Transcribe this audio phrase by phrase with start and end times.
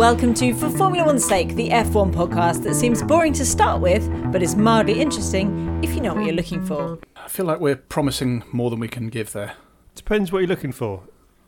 [0.00, 4.08] Welcome to For Formula One's Sake, the F1 podcast that seems boring to start with,
[4.32, 6.98] but is mildly interesting if you know what you're looking for.
[7.16, 9.56] I feel like we're promising more than we can give there.
[9.94, 11.02] Depends what you're looking for.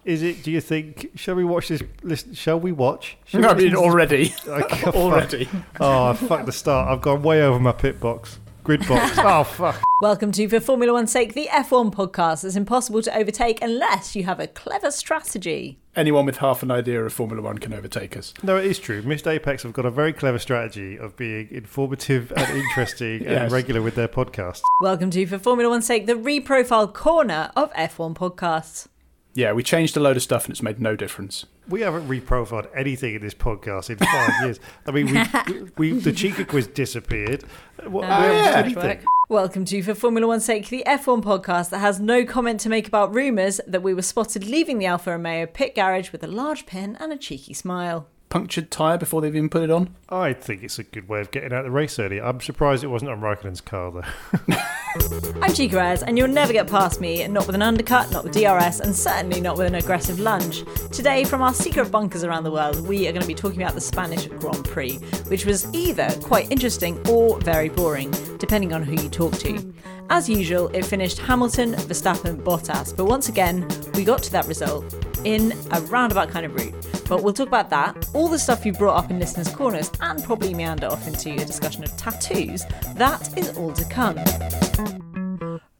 [0.04, 0.42] Is it?
[0.42, 1.12] Do you think?
[1.14, 1.82] Shall we watch this?
[2.02, 3.16] Listen, shall we watch?
[3.24, 4.34] Shall No, I we mean listen to- already.
[4.46, 5.48] I already.
[5.80, 6.90] Oh, fuck the start.
[6.90, 8.38] I've gone way over my pit box.
[8.64, 9.14] Grid box.
[9.18, 9.82] oh, fuck.
[10.00, 14.22] Welcome to For Formula One's Sake, the F1 podcast that's impossible to overtake unless you
[14.24, 15.78] have a clever strategy.
[15.96, 18.32] Anyone with half an idea of Formula One can overtake us.
[18.42, 19.02] No, it is true.
[19.02, 23.42] Missed Apex have got a very clever strategy of being informative and interesting Yes.
[23.42, 24.62] and regular with their podcasts.
[24.80, 28.86] Welcome to For Formula One's Sake, the reprofiled corner of F1 podcasts.
[29.34, 31.46] Yeah, we changed a load of stuff and it's made no difference.
[31.66, 34.60] We haven't reprofiled anything in this podcast in five years.
[34.86, 37.44] I mean, we, we the Chica quiz disappeared.
[37.86, 38.82] What, oh, we haven't yeah.
[38.82, 39.06] anything.
[39.30, 42.86] Welcome to For Formula One's Sake, the F1 podcast that has no comment to make
[42.86, 46.66] about rumours that we were spotted leaving the Alfa Romeo pit garage with a large
[46.66, 48.08] pen and a cheeky smile.
[48.32, 49.94] Punctured tyre before they've even put it on.
[50.08, 52.18] I think it's a good way of getting out of the race early.
[52.18, 54.54] I'm surprised it wasn't on Raikkonen's car, though.
[55.42, 58.32] I'm Chica Reyes, and you'll never get past me, not with an undercut, not with
[58.32, 60.64] DRS, and certainly not with an aggressive lunge.
[60.90, 63.74] Today, from our secret bunkers around the world, we are going to be talking about
[63.74, 64.94] the Spanish Grand Prix,
[65.28, 69.74] which was either quite interesting or very boring, depending on who you talk to.
[70.10, 74.84] As usual, it finished Hamilton, Verstappen, Bottas, but once again, we got to that result
[75.24, 76.74] in a roundabout kind of route.
[77.08, 80.22] But we'll talk about that, all the stuff you brought up in listeners' corners, and
[80.22, 82.64] probably meander off into a discussion of tattoos.
[82.94, 84.18] That is all to come.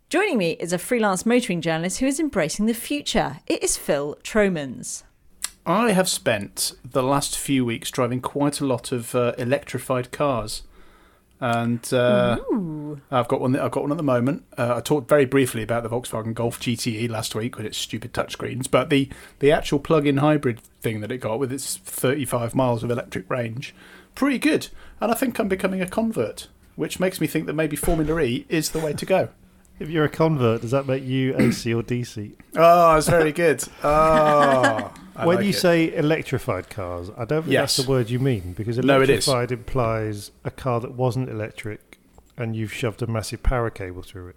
[0.08, 3.38] Joining me is a freelance motoring journalist who is embracing the future.
[3.46, 5.04] It is Phil Tromans.
[5.64, 10.62] I have spent the last few weeks driving quite a lot of uh, electrified cars.
[11.42, 12.38] And uh,
[13.10, 13.56] I've got one.
[13.56, 14.44] I've got one at the moment.
[14.56, 18.12] Uh, I talked very briefly about the Volkswagen Golf GTE last week with its stupid
[18.12, 19.08] touchscreens, but the
[19.41, 23.75] the actual plug-in hybrid thing that it got with its 35 miles of electric range,
[24.14, 24.69] pretty good.
[25.00, 28.47] And I think I'm becoming a convert, which makes me think that maybe Formula E
[28.48, 29.31] is the way to go.
[29.82, 32.32] If you're a convert, does that make you AC or DC?
[32.56, 33.62] Oh, it's very good.
[33.84, 35.54] Oh, I when like you it.
[35.56, 37.76] say electrified cars, I don't think Yes.
[37.76, 39.26] that's the word you mean because No, it is.
[39.29, 41.99] electrified implies a car that wasn't electric
[42.38, 44.37] and you've shoved a massive power cable through it.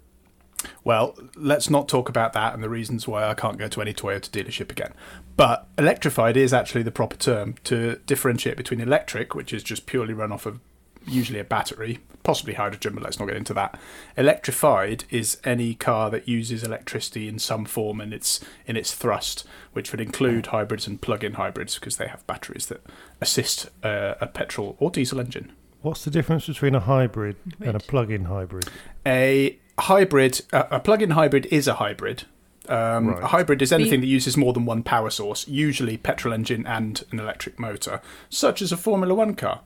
[0.84, 3.94] Well, let's not talk about that and the reasons why I can't go to any
[3.94, 4.92] Toyota dealership again.
[5.36, 10.12] But electrified is actually the proper term to differentiate between electric, which is just purely
[10.12, 10.60] run off of
[11.06, 13.78] usually a battery, possibly hydrogen, but let's not get into that.
[14.16, 19.44] Electrified is any car that uses electricity in some form in its in its thrust,
[19.72, 22.82] which would include hybrids and plug-in hybrids because they have batteries that
[23.20, 25.52] assist uh, a petrol or diesel engine.
[25.82, 28.68] What's the difference between a hybrid and a plug-in hybrid?
[29.06, 32.24] A hybrid, a, a plug-in hybrid is a hybrid.
[32.68, 33.22] Um, Right.
[33.22, 37.04] A hybrid is anything that uses more than one power source, usually petrol engine and
[37.12, 39.60] an electric motor, such as a Formula One car.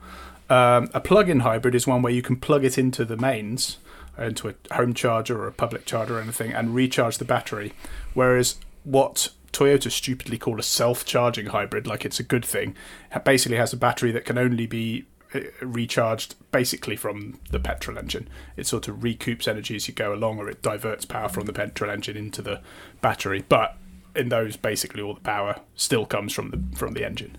[0.50, 3.78] Um, a plug-in hybrid is one where you can plug it into the mains,
[4.18, 7.72] into a home charger or a public charger or anything, and recharge the battery.
[8.14, 12.74] Whereas what Toyota stupidly call a self-charging hybrid, like it's a good thing,
[13.24, 18.28] basically has a battery that can only be uh, recharged basically from the petrol engine.
[18.56, 21.52] It sort of recoups energy as you go along, or it diverts power from the
[21.52, 22.60] petrol engine into the
[23.00, 23.44] battery.
[23.48, 23.76] But
[24.16, 27.38] in those, basically all the power still comes from the from the engine.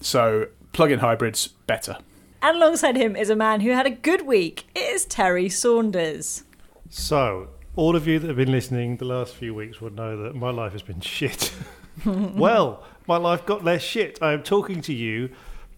[0.00, 0.48] So
[0.78, 1.98] plug-in hybrids better.
[2.40, 4.68] And alongside him is a man who had a good week.
[4.76, 6.44] It is Terry Saunders.
[6.88, 10.36] So, all of you that have been listening the last few weeks will know that
[10.36, 11.52] my life has been shit.
[12.06, 14.20] well, my life got less shit.
[14.22, 15.30] I am talking to you,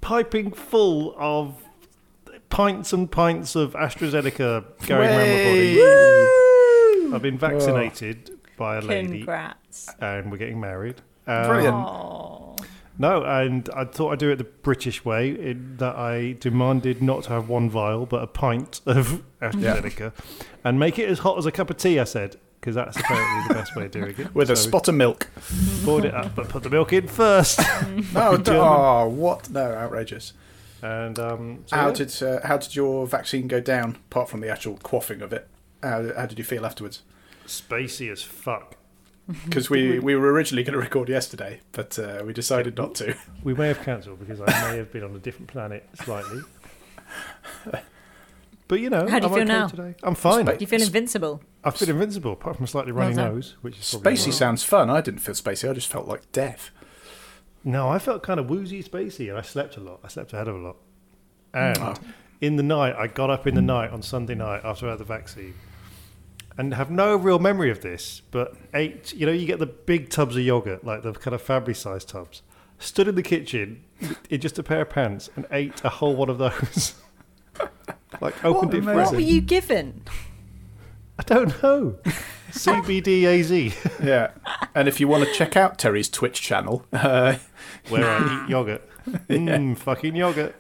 [0.02, 1.64] piping full of
[2.50, 7.14] pints and pints of AstraZeneca going around my body.
[7.14, 9.88] I've been vaccinated by a lady, Congrats.
[9.98, 10.96] and we're getting married.
[11.26, 11.74] Um, Brilliant.
[11.74, 12.49] Aw.
[13.00, 17.22] No, and I thought I'd do it the British way, in that I demanded not
[17.24, 20.12] to have one vial, but a pint of AstraZeneca,
[20.64, 21.98] and make it as hot as a cup of tea.
[21.98, 24.34] I said, because that's apparently the best way of doing it.
[24.34, 25.28] With a spot of milk.
[25.82, 27.58] poured it up, but put the milk in first.
[28.12, 29.48] No, oh, what?
[29.48, 30.34] No, outrageous.
[30.82, 31.94] and um, so How yeah.
[31.94, 33.96] did uh, how did your vaccine go down?
[34.10, 35.48] Apart from the actual quaffing of it,
[35.82, 37.00] how, how did you feel afterwards?
[37.46, 38.76] spacey as fuck?
[39.44, 43.14] Because we, we were originally going to record yesterday, but uh, we decided not to.
[43.44, 46.40] We may have cancelled because I may have been on a different planet slightly.
[48.68, 49.66] But you know, How do you I'm feel okay now?
[49.66, 49.94] today.
[50.04, 50.44] I'm fine.
[50.46, 51.42] Spa- Do you feel invincible?
[51.64, 53.34] I feel invincible, apart from a slightly runny done.
[53.34, 54.32] nose, which is Spacey why.
[54.32, 54.88] sounds fun.
[54.88, 55.68] I didn't feel spacey.
[55.68, 56.70] I just felt like death.
[57.64, 59.98] No, I felt kind of woozy, spacey, and I slept a lot.
[60.04, 60.76] I slept ahead of a lot.
[61.52, 61.94] And Oh.
[62.40, 65.00] in the night, I got up in the night on Sunday night after I had
[65.00, 65.54] the vaccine,
[66.58, 69.12] and have no real memory of this, but ate.
[69.14, 72.42] You know, you get the big tubs of yogurt, like the kind of Fabry-sized tubs.
[72.78, 73.84] Stood in the kitchen
[74.30, 76.94] in just a pair of pants and ate a whole one of those.
[78.20, 78.96] like opened it amazing.
[79.02, 80.02] What were you given?
[81.18, 81.98] I don't know.
[82.50, 84.30] CBDAZ, Yeah.
[84.74, 87.36] and if you want to check out Terry's Twitch channel, uh,
[87.90, 88.88] where I eat yogurt.
[89.28, 90.56] Mmm, fucking yogurt.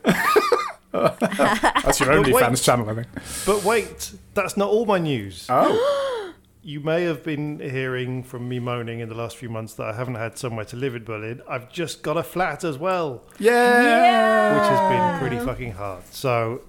[0.92, 2.44] That's your But wait.
[2.44, 3.08] OnlyFans channel, I think.
[3.46, 5.46] But wait, that's not all my news.
[5.48, 6.06] Oh,
[6.62, 9.92] You may have been hearing from me moaning in the last few months that I
[9.94, 11.40] haven't had somewhere to live in Berlin.
[11.48, 14.54] I've just got a flat as well, yeah.
[14.54, 16.04] which has been pretty fucking hard.
[16.10, 16.60] So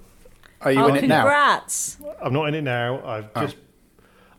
[0.62, 1.24] Are you oh, in it now?
[1.24, 1.98] congrats.
[2.22, 3.06] I'm not in it now.
[3.06, 3.42] I've oh.
[3.42, 3.58] just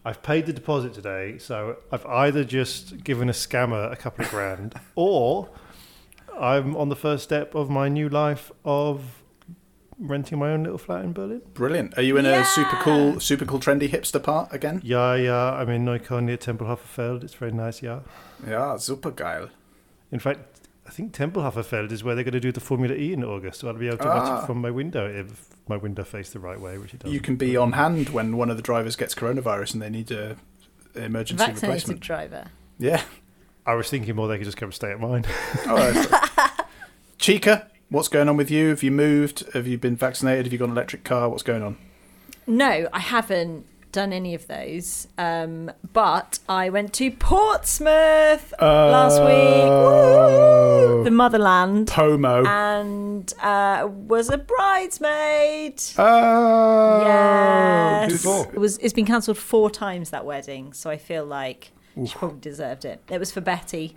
[0.06, 4.30] I've paid the deposit today, so I've either just given a scammer a couple of
[4.30, 5.50] grand, or
[6.38, 9.21] I'm on the first step of my new life of
[10.02, 11.42] renting my own little flat in Berlin.
[11.54, 11.96] Brilliant.
[11.96, 14.80] Are you in a super cool, super cool, trendy hipster part again?
[14.84, 15.52] Yeah, yeah.
[15.54, 17.22] I'm in Neukölln near Tempelhoferfeld.
[17.24, 17.82] It's very nice.
[17.82, 18.00] Yeah.
[18.46, 19.50] Yeah, super geil.
[20.10, 20.40] In fact,
[20.86, 23.68] I think Tempelhoferfeld is where they're going to do the Formula E in August, so
[23.68, 24.42] I'll be able to watch Ah.
[24.42, 27.12] it from my window if my window faced the right way, which it does.
[27.12, 30.10] You can be on hand when one of the drivers gets coronavirus and they need
[30.10, 30.36] a
[30.94, 32.00] emergency Vaccinated replacement.
[32.00, 32.44] driver.
[32.78, 33.02] Yeah.
[33.64, 35.24] I was thinking more they could just come stay at mine.
[35.68, 36.06] All right.
[37.18, 38.68] Chica, what's going on with you?
[38.70, 39.44] Have you moved?
[39.52, 40.46] Have you been vaccinated?
[40.46, 41.28] Have you got an electric car?
[41.28, 41.76] What's going on?
[42.46, 45.06] No, I haven't done any of those.
[45.18, 51.04] Um, but I went to Portsmouth last week, Woo!
[51.04, 52.44] the motherland, Pomo.
[52.46, 55.82] and uh, was a bridesmaid.
[55.98, 58.52] Oh, yes, beautiful.
[58.54, 58.78] it was.
[58.78, 63.00] It's been cancelled four times that wedding, so I feel like she probably deserved it.
[63.10, 63.94] It was for Betty.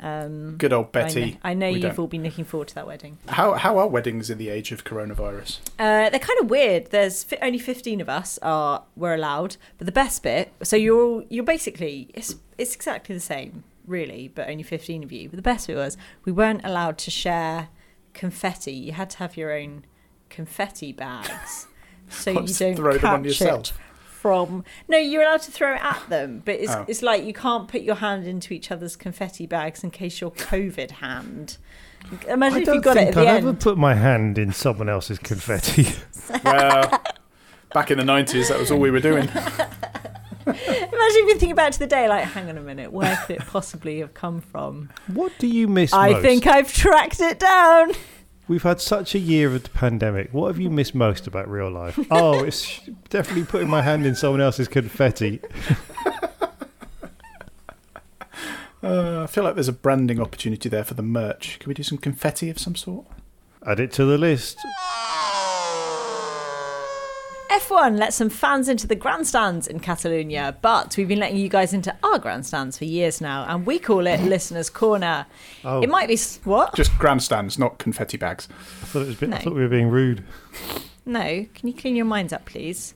[0.00, 1.38] Um, Good old I know, Betty.
[1.42, 3.18] I know you've don't- all been looking forward to that wedding.
[3.28, 5.60] How how are weddings in the age of coronavirus?
[5.78, 6.90] Uh, they're kind of weird.
[6.90, 10.52] There's fi- only fifteen of us are were allowed, but the best bit.
[10.62, 15.12] So you're all, you're basically it's it's exactly the same, really, but only fifteen of
[15.12, 15.28] you.
[15.28, 17.68] But the best bit was we weren't allowed to share
[18.14, 18.72] confetti.
[18.72, 19.84] You had to have your own
[20.28, 21.66] confetti bags,
[22.08, 23.70] so you don't throw them on yourself?
[23.70, 23.72] it
[24.24, 24.64] from.
[24.88, 26.86] No, you're allowed to throw it at them, but it's Oh.
[26.88, 30.30] it's like you can't put your hand into each other's confetti bags in case you're
[30.30, 31.58] COVID hand.
[32.26, 33.60] Imagine I if you got think it at the end I've the ever end.
[33.60, 35.86] put my hand in someone else's confetti.
[36.44, 37.02] Well,
[37.74, 39.28] back in the nineties, that was all we were doing.
[40.46, 43.36] Imagine if you think back to the day, like, hang on a minute, where could
[43.36, 44.90] it possibly have come from?
[45.06, 46.22] what do you miss I most?
[46.22, 47.92] think I've tracked it down.
[48.46, 50.32] We've had such a year of the pandemic.
[50.32, 51.98] What have you missed most about real life?
[52.10, 55.40] oh, it's definitely putting my hand in someone else's confetti.
[58.82, 61.58] Uh, I feel like there's a branding opportunity there for the merch.
[61.58, 63.06] Can we do some confetti of some sort?
[63.66, 64.58] Add it to the list.
[67.54, 71.72] F1 let some fans into the grandstands in Catalonia, but we've been letting you guys
[71.72, 75.24] into our grandstands for years now, and we call it Listener's Corner.
[75.64, 75.80] Oh.
[75.80, 76.18] It might be.
[76.42, 76.74] What?
[76.74, 78.48] Just grandstands, not confetti bags.
[78.82, 80.24] I thought, it was a bit, I thought we were being rude.
[81.06, 82.94] No, can you clean your minds up, please?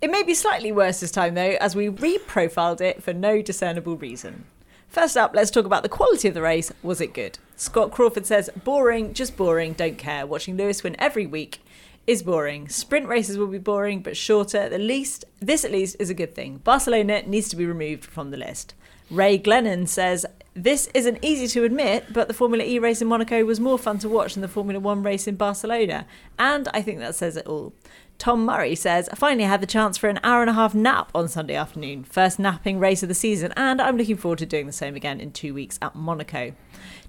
[0.00, 3.96] It may be slightly worse this time, though, as we re-profiled it for no discernible
[3.96, 4.44] reason.
[4.88, 6.72] First up, let's talk about the quality of the race.
[6.82, 7.38] Was it good?
[7.54, 10.26] Scott Crawford says, boring, just boring, don't care.
[10.26, 11.60] Watching Lewis win every week
[12.06, 12.68] is boring.
[12.68, 14.68] Sprint races will be boring, but shorter.
[14.68, 16.58] The least, this at least is a good thing.
[16.58, 18.74] Barcelona needs to be removed from the list.
[19.10, 23.44] Ray Glennon says, This isn't easy to admit, but the Formula E race in Monaco
[23.44, 26.06] was more fun to watch than the Formula One race in Barcelona.
[26.38, 27.72] And I think that says it all.
[28.18, 31.10] Tom Murray says, I finally had the chance for an hour and a half nap
[31.14, 32.04] on Sunday afternoon.
[32.04, 35.20] First napping race of the season, and I'm looking forward to doing the same again
[35.20, 36.52] in two weeks at Monaco.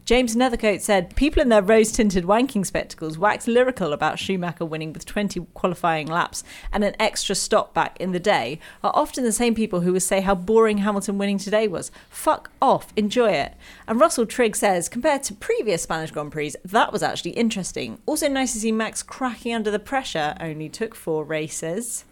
[0.06, 4.92] James Nethercote said, People in their rose tinted wanking spectacles wax lyrical about Schumacher winning
[4.92, 6.44] with 20 qualifying laps
[6.74, 10.04] and an extra stop back in the day are often the same people who would
[10.04, 11.90] say how boring Hamilton winning today was.
[12.10, 13.54] Fuck off, enjoy it.
[13.88, 17.98] And Russell Trigg says, Compared to previous Spanish Grand Prix, that was actually interesting.
[18.06, 22.04] Also nice to see Max cracking under the pressure, only took four races.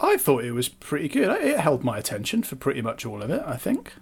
[0.00, 1.28] I thought it was pretty good.
[1.42, 3.92] It held my attention for pretty much all of it, I think.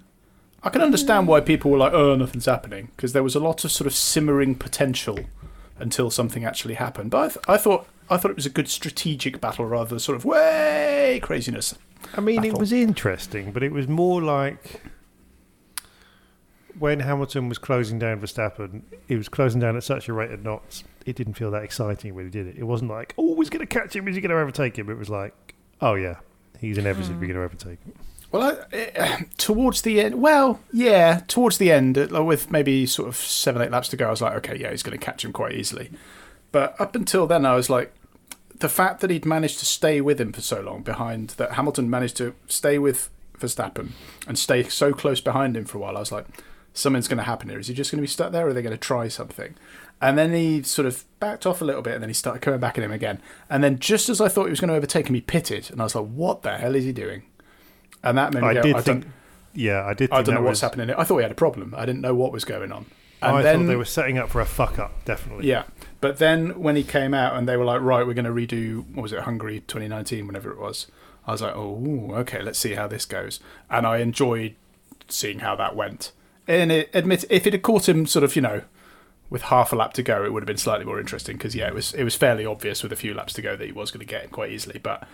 [0.63, 1.31] I can understand hmm.
[1.31, 3.95] why people were like, oh, nothing's happening, because there was a lot of sort of
[3.95, 5.19] simmering potential
[5.79, 7.11] until something actually happened.
[7.11, 9.99] But I, th- I thought I thought it was a good strategic battle rather than
[9.99, 11.75] sort of way craziness.
[12.15, 14.81] I mean, it was interesting, but it was more like
[16.79, 20.43] when Hamilton was closing down Verstappen, he was closing down at such a rate of
[20.43, 22.57] knots, it didn't feel that exciting when he did it.
[22.57, 24.89] It wasn't like, oh, he's going to catch him, is he going to overtake him?
[24.89, 26.17] It was like, oh, yeah,
[26.61, 27.33] he's inevitably hmm.
[27.33, 27.95] going to overtake him.
[28.31, 33.09] Well, I, uh, towards the end, well, yeah, towards the end, uh, with maybe sort
[33.09, 35.25] of seven, eight laps to go, I was like, okay, yeah, he's going to catch
[35.25, 35.91] him quite easily.
[36.53, 37.93] But up until then, I was like,
[38.59, 41.89] the fact that he'd managed to stay with him for so long behind, that Hamilton
[41.89, 43.09] managed to stay with
[43.39, 43.91] Verstappen
[44.27, 46.27] and stay so close behind him for a while, I was like,
[46.75, 47.59] something's going to happen here.
[47.59, 49.55] Is he just going to be stuck there or are they going to try something?
[50.01, 52.61] And then he sort of backed off a little bit and then he started coming
[52.61, 53.21] back at him again.
[53.51, 55.71] And then just as I thought he was going to overtake him, he pitted.
[55.71, 57.23] And I was like, what the hell is he doing?
[58.03, 59.07] And that made me I go, did I think,
[59.55, 60.11] yeah, I did.
[60.13, 60.91] I don't know what's was- happening.
[60.91, 61.75] I thought we had a problem.
[61.77, 62.87] I didn't know what was going on.
[63.21, 65.49] And I then thought they were setting up for a fuck up, definitely.
[65.49, 65.65] yeah,
[66.01, 68.87] but then when he came out and they were like, right, we're going to redo
[68.95, 70.87] what was it, Hungary 2019, whenever it was.
[71.27, 73.41] I was like, oh, okay, let's see how this goes.
[73.69, 74.55] And I enjoyed
[75.09, 76.13] seeing how that went.
[76.47, 78.63] And it, admit if it had caught him sort of, you know,
[79.31, 81.69] with half a lap to go, it would have been slightly more interesting because yeah,
[81.69, 83.91] it was it was fairly obvious with a few laps to go that he was
[83.91, 84.79] going to get him quite easily.
[84.83, 85.07] But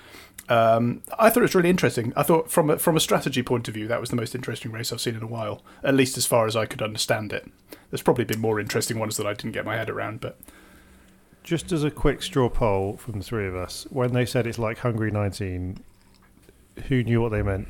[0.48, 2.12] um, I thought it was really interesting.
[2.16, 4.70] I thought from a, from a strategy point of view, that was the most interesting
[4.72, 7.50] race I've seen in a while, at least as far as I could understand it.
[7.90, 10.38] There's probably been more interesting ones that I didn't get my head around, but
[11.42, 14.58] Just as a quick straw poll from the three of us, when they said it's
[14.58, 15.78] like Hungary 19,
[16.88, 17.68] who knew what they meant?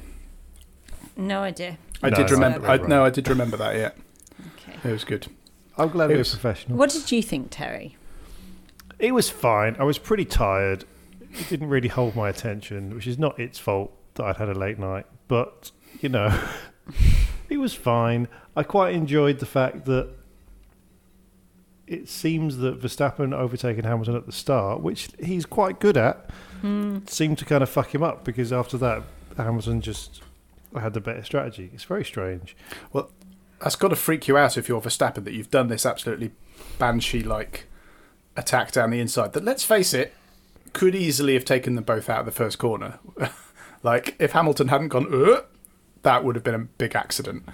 [1.16, 1.78] No idea.
[2.02, 2.68] I No, did remember.
[2.68, 3.76] I, no, I did remember that.
[3.76, 3.90] Yeah,
[4.68, 4.88] Okay.
[4.88, 5.28] it was good.
[5.76, 6.78] I'm glad It we were was- professional.
[6.78, 7.96] What did you think, Terry?
[8.98, 9.76] It was fine.
[9.78, 10.84] I was pretty tired.
[11.20, 14.54] It didn't really hold my attention, which is not its fault that I'd had a
[14.54, 15.06] late night.
[15.26, 16.38] But, you know,
[17.48, 18.28] it was fine.
[18.56, 20.10] I quite enjoyed the fact that
[21.86, 26.98] it seems that Verstappen overtaking Hamilton at the start, which he's quite good at, hmm.
[27.06, 29.02] seemed to kind of fuck him up because after that,
[29.36, 30.22] Hamilton just
[30.78, 31.70] had the better strategy.
[31.74, 32.56] It's very strange.
[32.92, 33.10] Well,
[33.64, 36.32] that's got to freak you out if you're Verstappen that you've done this absolutely
[36.78, 37.64] banshee-like
[38.36, 39.32] attack down the inside.
[39.32, 40.12] That, let's face it,
[40.74, 42.98] could easily have taken them both out of the first corner.
[43.82, 45.40] like if Hamilton hadn't gone, uh,
[46.02, 47.44] that would have been a big accident.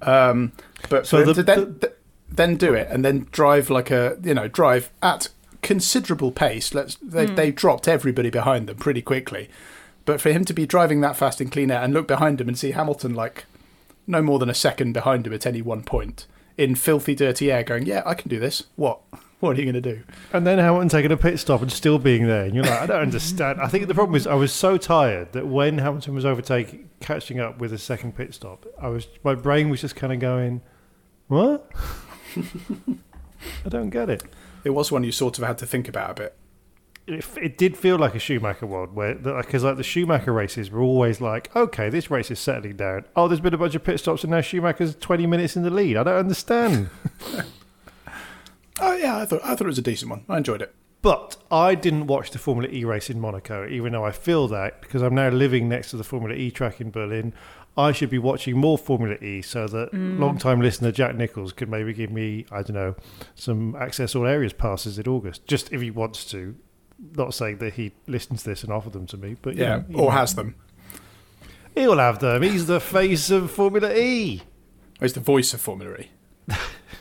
[0.00, 0.52] Um,
[0.88, 1.92] but So for the- to then, th-
[2.30, 5.28] then do it and then drive like a you know drive at
[5.60, 6.72] considerable pace.
[6.72, 9.50] Let's they they dropped everybody behind them pretty quickly.
[10.06, 12.48] But for him to be driving that fast in clean air and look behind him
[12.48, 13.44] and see Hamilton like
[14.08, 17.62] no more than a second behind him at any one point in filthy, dirty air,
[17.62, 19.00] going, "Yeah, I can do this." What?
[19.40, 20.02] What are you going to do?
[20.32, 22.46] And then Hamilton taking a pit stop and still being there.
[22.46, 23.60] And you're like, I don't understand.
[23.60, 27.38] I think the problem is I was so tired that when Hamilton was overtaking, catching
[27.38, 30.60] up with a second pit stop, I was my brain was just kind of going,
[31.28, 31.70] what?
[32.36, 34.24] I don't get it.
[34.64, 36.37] It was one you sort of had to think about a bit.
[37.08, 40.82] It, it did feel like a Schumacher world where because like the Schumacher races were
[40.82, 43.06] always like, okay, this race is settling down.
[43.16, 45.70] Oh, there's been a bunch of pit stops, and now Schumacher's 20 minutes in the
[45.70, 45.96] lead.
[45.96, 46.90] I don't understand.
[48.80, 50.24] Oh yeah, I thought I thought it was a decent one.
[50.28, 50.74] I enjoyed it.
[51.00, 54.80] But I didn't watch the Formula E race in Monaco, even though I feel that
[54.80, 57.32] because I'm now living next to the Formula E track in Berlin.
[57.76, 60.18] I should be watching more Formula E so that mm.
[60.18, 62.96] long-time listener Jack Nicholls could maybe give me, I don't know,
[63.36, 66.56] some access all areas passes in August, just if he wants to.
[67.16, 69.98] Not saying that he listens to this and offered them to me, but Yeah, know,
[70.00, 70.10] or know.
[70.10, 70.54] has them.
[71.74, 72.42] He'll have them.
[72.42, 74.42] He's the face of Formula E.
[74.44, 74.46] Oh,
[75.02, 76.08] he's the voice of Formula E.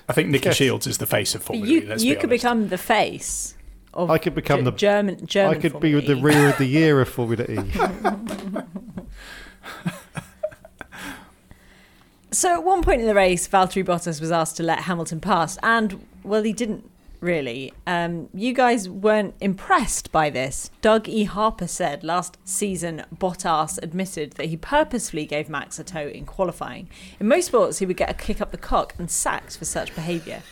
[0.07, 0.55] I think Nicki Yes.
[0.57, 1.85] Shields is the face of Formula you E.
[1.85, 2.43] Let's you be could honest.
[2.43, 3.55] become the face.
[3.93, 5.57] Of I could become Ge- the German German.
[5.57, 6.21] I could be Formula with the E.
[6.21, 7.57] rear of the year of Formula E.
[12.31, 15.57] So at one point in the race, Valtteri Bottas was asked to let Hamilton pass,
[15.63, 16.89] and well, he didn't
[17.19, 17.73] really.
[17.85, 20.71] Um, you guys weren't impressed by this.
[20.81, 21.23] Doug E.
[21.23, 26.89] Harper said last season Bottas admitted that he purposefully gave Max a tow in qualifying.
[27.19, 29.95] In most sports, he would get a kick up the cock and sacked for such
[29.95, 30.43] behaviour.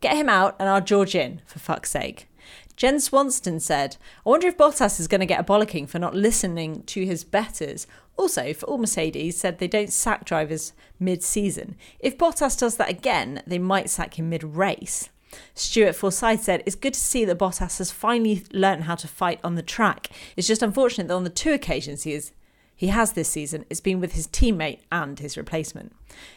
[0.00, 2.28] Get him out and our George in, for fuck's sake.
[2.76, 6.14] Jen Swanston said, I wonder if Bottas is going to get a bollocking for not
[6.14, 7.86] listening to his betters.
[8.18, 11.76] Also, for all Mercedes, said they don't sack drivers mid season.
[11.98, 15.08] If Bottas does that again, they might sack him mid race.
[15.54, 19.40] Stuart Forsyth said, It's good to see that Bottas has finally learned how to fight
[19.42, 20.10] on the track.
[20.36, 22.32] It's just unfortunate that on the two occasions he is
[22.78, 25.96] he has this season, it's been with his teammate and his replacement.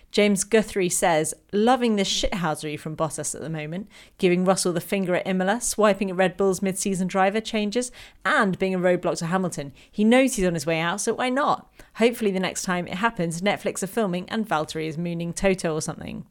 [0.09, 5.15] James Guthrie says, loving this shithousery from Bottas at the moment, giving Russell the finger
[5.15, 7.91] at Imola, swiping at Red Bull's mid season driver changes,
[8.23, 9.73] and being a roadblock to Hamilton.
[9.91, 11.69] He knows he's on his way out, so why not?
[11.95, 15.81] Hopefully, the next time it happens, Netflix are filming and Valtteri is mooning Toto or
[15.81, 16.25] something.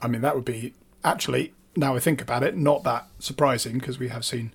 [0.00, 0.72] I mean, that would be
[1.04, 4.52] actually, now I think about it, not that surprising because we have seen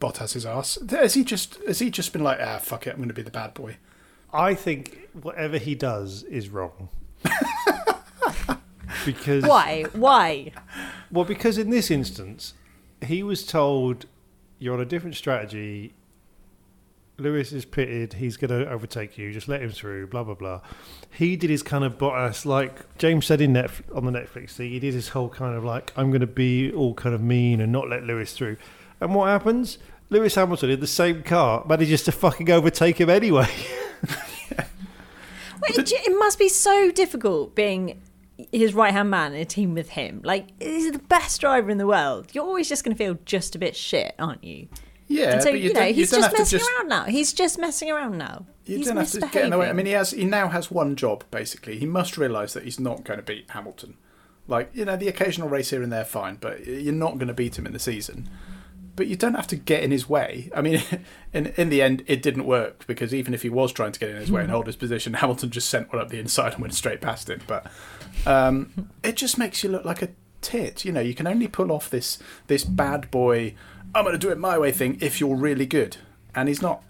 [0.00, 0.78] Bottas's ass.
[0.90, 3.22] Has he just has he just been like, ah, fuck it, I'm going to be
[3.22, 3.76] the bad boy?
[4.32, 6.88] I think whatever he does is wrong.
[9.04, 9.84] because Why?
[9.92, 10.50] Why?
[11.10, 12.54] Well, because in this instance,
[13.04, 14.06] he was told
[14.58, 15.94] you're on a different strategy.
[17.16, 18.14] Lewis is pitted.
[18.14, 19.32] He's going to overtake you.
[19.32, 20.08] Just let him through.
[20.08, 20.60] Blah blah blah.
[21.10, 24.70] He did his kind of Bottas, like James said in Netf- on the Netflix thing.
[24.70, 27.60] He did his whole kind of like I'm going to be all kind of mean
[27.60, 28.56] and not let Lewis through.
[29.00, 29.78] And what happens?
[30.10, 33.48] Lewis Hamilton in the same car manages to fucking overtake him anyway.
[35.62, 38.00] Wait, it, it must be so difficult being
[38.52, 40.20] his right hand man in a team with him.
[40.24, 42.28] Like, he's the best driver in the world.
[42.32, 44.68] You're always just going to feel just a bit shit, aren't you?
[45.06, 47.04] Yeah, and so, but you, you, know, you he's don't just messing just around now.
[47.04, 48.46] He's just messing around now.
[48.64, 49.68] you he's don't have to get in the way.
[49.68, 51.78] I mean, he has he now has one job basically.
[51.78, 53.96] He must realise that he's not going to beat Hamilton.
[54.46, 57.34] Like you know, the occasional race here and there, fine, but you're not going to
[57.34, 58.28] beat him in the season.
[58.96, 60.50] But you don't have to get in his way.
[60.54, 60.80] I mean,
[61.34, 64.08] in in the end, it didn't work because even if he was trying to get
[64.08, 66.62] in his way and hold his position, Hamilton just sent one up the inside and
[66.62, 67.42] went straight past it.
[67.46, 67.66] But
[68.24, 70.08] um, it just makes you look like a
[70.44, 70.84] tit.
[70.84, 73.54] You know, you can only pull off this this bad boy.
[73.94, 75.96] I'm going to do it my way thing if you're really good,
[76.34, 76.82] and he's not.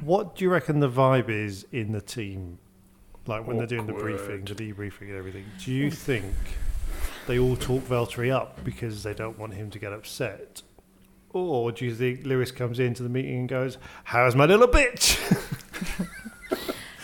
[0.00, 2.58] What do you reckon the vibe is in the team?
[3.26, 4.16] Like when they're doing the Awkward.
[4.26, 5.44] briefing, the debriefing, and everything.
[5.64, 6.32] Do you think
[7.26, 10.62] they all talk Valtteri up because they don't want him to get upset,
[11.32, 15.16] or do you think Lewis comes into the meeting and goes, "How's my little bitch?"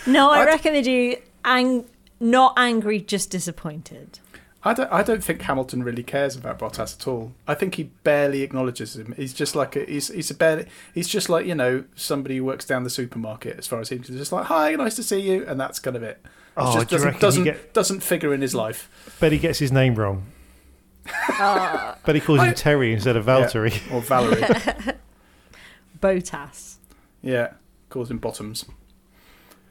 [0.07, 1.17] No, I I'd- reckon they do.
[1.47, 1.87] Ang-
[2.21, 4.19] not angry, just disappointed.
[4.67, 7.33] I don't, I don't think Hamilton really cares about Bottas at all.
[7.47, 9.13] I think he barely acknowledges him.
[9.17, 12.45] He's just like a, he's he's a barely he's just like you know somebody who
[12.45, 13.59] works down the supermarket.
[13.59, 16.03] As far as he's just like hi, nice to see you, and that's kind of
[16.03, 16.21] it.
[16.25, 18.89] It Oh, just do doesn't doesn't, get- doesn't figure in his life.
[19.21, 20.25] Bet he gets his name wrong.
[21.39, 23.87] Uh, Bet he calls I- him Terry instead of Valtteri.
[23.89, 24.95] Yeah, or Valerie.
[26.01, 26.77] Botas.
[27.23, 27.53] yeah,
[27.91, 28.65] calls him Bottoms.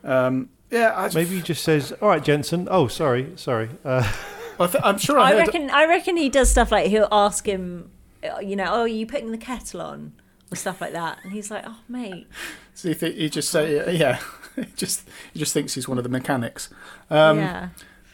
[0.04, 2.68] Um, yeah, I, Maybe he just says, "All right, Jensen.
[2.70, 4.12] Oh, sorry, sorry." Uh,
[4.60, 5.70] I th- I'm sure I, I reckon.
[5.70, 7.92] I reckon he does stuff like he'll ask him,
[8.24, 10.14] uh, you know, oh, are you putting the kettle on
[10.52, 12.28] or stuff like that, and he's like, oh, mate.
[12.74, 14.20] So you think he just say yeah,
[14.56, 16.70] he just he just thinks he's one of the mechanics.
[17.10, 17.70] Um, yeah.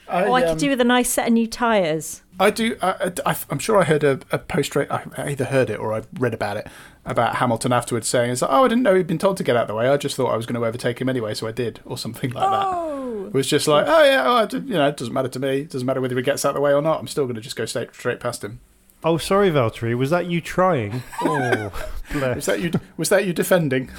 [0.07, 2.23] I, oh, I um, could do with a nice set of new tyres.
[2.39, 2.77] I do.
[2.81, 4.87] I, I, I'm sure I heard a, a post race.
[4.89, 6.67] I either heard it or I read about it
[7.09, 9.55] about Hamilton afterwards saying, "It's like, oh, I didn't know he'd been told to get
[9.55, 9.89] out of the way.
[9.89, 12.31] I just thought I was going to overtake him anyway, so I did," or something
[12.31, 13.21] like Oh.
[13.23, 13.27] that.
[13.29, 15.39] It was just like, "Oh yeah, oh, I did- you know, it doesn't matter to
[15.39, 15.59] me.
[15.61, 16.99] It doesn't matter whether he gets out of the way or not.
[16.99, 18.59] I'm still going to just go straight straight past him."
[19.03, 19.97] oh, sorry, Valtteri.
[19.97, 21.03] Was that you trying?
[21.21, 21.73] Oh, Was
[22.11, 22.45] bless.
[22.47, 22.71] that you?
[22.97, 23.89] Was that you defending?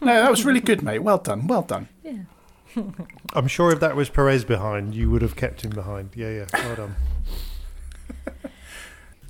[0.00, 1.00] No, that was really good, mate.
[1.00, 1.88] Well done, well done.
[2.02, 2.82] Yeah.
[3.34, 6.10] I'm sure if that was Perez behind, you would have kept him behind.
[6.14, 6.46] Yeah, yeah.
[6.54, 6.96] Well done.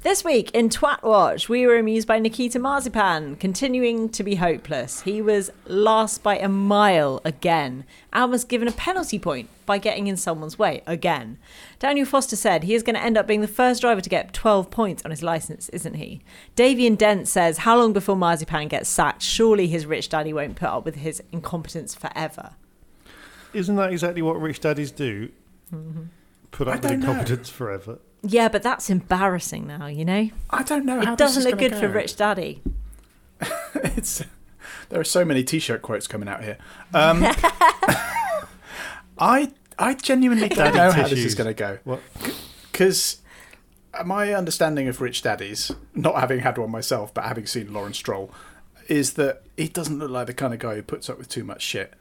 [0.02, 5.02] This week in Twat Watch, we were amused by Nikita Marzipan continuing to be hopeless.
[5.02, 10.06] He was last by a mile again and was given a penalty point by getting
[10.06, 11.36] in someone's way again.
[11.78, 14.32] Daniel Foster said he is going to end up being the first driver to get
[14.32, 16.22] 12 points on his license, isn't he?
[16.56, 19.20] Davian Dent says, How long before Marzipan gets sacked?
[19.20, 22.52] Surely his rich daddy won't put up with his incompetence forever.
[23.52, 25.30] Isn't that exactly what rich daddies do?
[25.70, 26.04] Mm-hmm.
[26.52, 27.10] Put up with don't know.
[27.10, 27.98] incompetence forever.
[28.22, 30.30] Yeah, but that's embarrassing now, you know?
[30.50, 32.62] I don't know how It doesn't this is look good gonna for rich daddy.
[33.74, 34.22] it's
[34.90, 36.58] there are so many t-shirt quotes coming out here.
[36.92, 37.22] Um,
[39.18, 42.00] I I genuinely don't Daddy know how this is going to go What?
[42.70, 43.20] because
[44.04, 48.32] my understanding of Rich Daddies, not having had one myself, but having seen Lawrence Stroll,
[48.88, 51.44] is that he doesn't look like the kind of guy who puts up with too
[51.44, 51.94] much shit.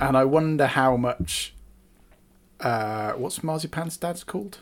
[0.00, 1.54] And I wonder how much.
[2.60, 4.58] Uh, what's Marzipan's dad's called?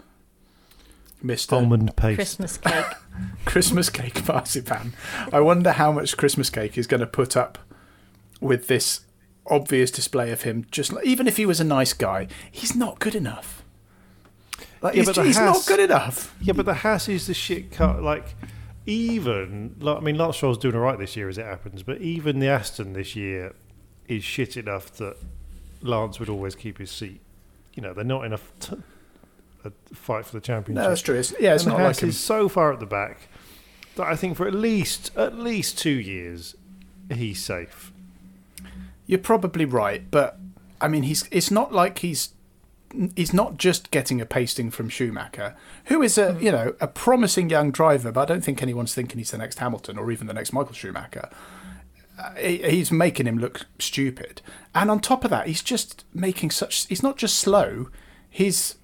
[1.23, 2.17] Mister Almond paste.
[2.17, 2.85] Christmas cake.
[3.45, 4.93] Christmas cake marzipan.
[5.33, 7.59] I wonder how much Christmas cake is going to put up
[8.41, 9.01] with this
[9.47, 10.67] obvious display of him.
[10.71, 13.65] Just like, even if he was a nice guy, he's not good enough.
[14.81, 16.35] Like, Yeah, he's but the he's not good enough.
[16.41, 18.01] Yeah, but the Haas is the shit cut.
[18.03, 18.35] Like,
[18.87, 22.01] even like, I mean, Lance Stroll's doing all right this year as it happens, but
[22.01, 23.55] even the Aston this year
[24.07, 25.17] is shit enough that
[25.83, 27.21] Lance would always keep his seat.
[27.75, 28.83] You know, they're not enough to
[29.65, 30.83] a fight for the championship.
[30.83, 31.17] No, that's true.
[31.17, 32.09] It's, yeah, it's and not like Haas him.
[32.11, 33.29] is so far at the back
[33.97, 36.55] that I think for at least at least two years
[37.13, 37.93] he's safe.
[39.07, 40.39] You're probably right, but
[40.81, 41.29] I mean, he's.
[41.31, 42.31] It's not like he's.
[43.17, 45.55] He's not just getting a pasting from Schumacher,
[45.87, 49.19] who is a you know a promising young driver, but I don't think anyone's thinking
[49.19, 51.29] he's the next Hamilton or even the next Michael Schumacher.
[52.19, 54.41] Uh, he's making him look stupid,
[54.75, 56.87] and on top of that, he's just making such.
[56.87, 57.89] He's not just slow;
[58.31, 58.77] he's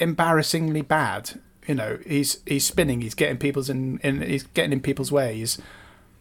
[0.00, 1.40] embarrassingly bad.
[1.66, 3.00] You know, he's he's spinning.
[3.02, 5.36] He's getting people's in, in he's getting in people's way.
[5.36, 5.58] He's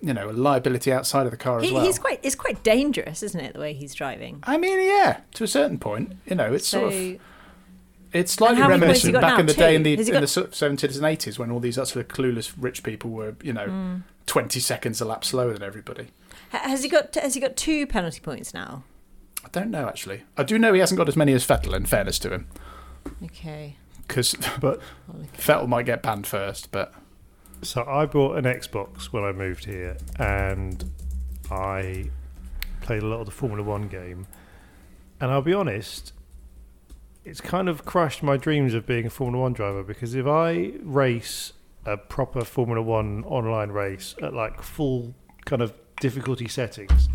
[0.01, 1.83] you know a liability outside of the car as well.
[1.83, 2.19] He's quite.
[2.21, 3.53] It's quite dangerous, isn't it?
[3.53, 4.39] The way he's driving.
[4.43, 7.19] I mean, yeah, to a certain point, you know, it's So, sort of
[8.11, 9.39] it's slightly how many points reminiscent back now?
[9.39, 11.95] in the day in the he in the seventies and eighties when all these sort
[11.95, 13.95] of clueless rich people were, you know, Hmm.
[14.25, 16.07] twenty seconds a lap slower than everybody.
[16.51, 17.15] has he got?
[17.15, 18.83] Has he got two penalty points now?
[19.43, 20.23] I don't know actually.
[20.37, 21.73] I do know he hasn't got as many as Vettel.
[21.75, 22.47] In fairness to him,
[23.23, 23.75] Okay.
[24.07, 24.81] because But
[25.37, 26.93] Vettel might get banned first, but
[27.61, 30.89] So I bought an Xbox when I moved here, and
[31.51, 32.09] I
[32.81, 34.27] played a lot of the Formula One game.
[35.21, 36.13] And I'll be honest,
[37.25, 40.73] it's kind of crushed my dreams of being a Formula One driver because if I
[40.81, 41.53] race
[41.85, 45.13] a proper Formula One online race at like full
[45.45, 47.09] kind of difficulty settings,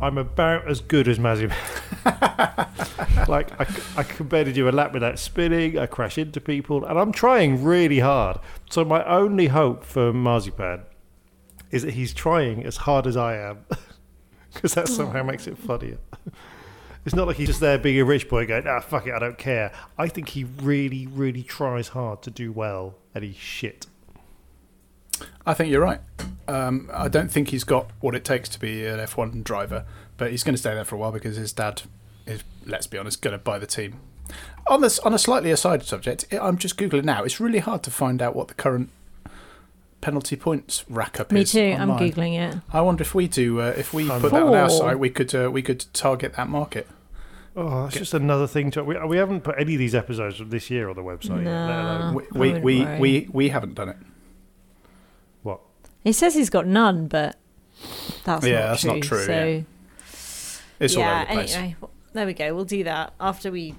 [0.00, 1.54] I'm about as good as Mazepin.
[3.28, 3.52] like
[3.96, 5.78] I, can barely do a lap without spinning.
[5.78, 8.38] I crash into people, and I'm trying really hard.
[8.70, 10.82] So my only hope for Marzipan
[11.70, 13.66] is that he's trying as hard as I am,
[14.54, 15.98] because that somehow makes it funnier.
[17.06, 19.18] It's not like he's just there being a rich boy going, ah, fuck it, I
[19.18, 19.72] don't care.
[19.96, 23.86] I think he really, really tries hard to do well, and he's shit.
[25.50, 26.00] I think you're right.
[26.46, 29.84] Um, I don't think he's got what it takes to be an F1 driver,
[30.16, 31.82] but he's going to stay there for a while because his dad
[32.26, 33.96] is, let's be honest, going to buy the team.
[34.68, 37.24] On this, on a slightly aside subject, I- I'm just googling now.
[37.24, 38.90] It's really hard to find out what the current
[40.00, 41.52] penalty points rack up Me is.
[41.52, 41.76] too.
[41.78, 42.58] I'm googling it.
[42.72, 45.34] I wonder if we do, uh, if we put that on our site, we could
[45.34, 46.86] uh, we could target that market.
[47.56, 48.84] Oh, that's just another thing to.
[48.84, 51.38] We, we haven't put any of these episodes from this year on the website.
[51.44, 52.22] yet, No.
[52.32, 53.96] We we we, we, we haven't done it.
[56.02, 56.08] What?
[56.08, 57.36] He says he's got none, but
[58.24, 58.92] that's Yeah, not that's true.
[58.94, 59.60] not true, So yeah.
[60.80, 61.54] It's all over the place.
[61.54, 61.76] Anyway,
[62.12, 62.54] there we go.
[62.54, 63.74] We'll do that after we,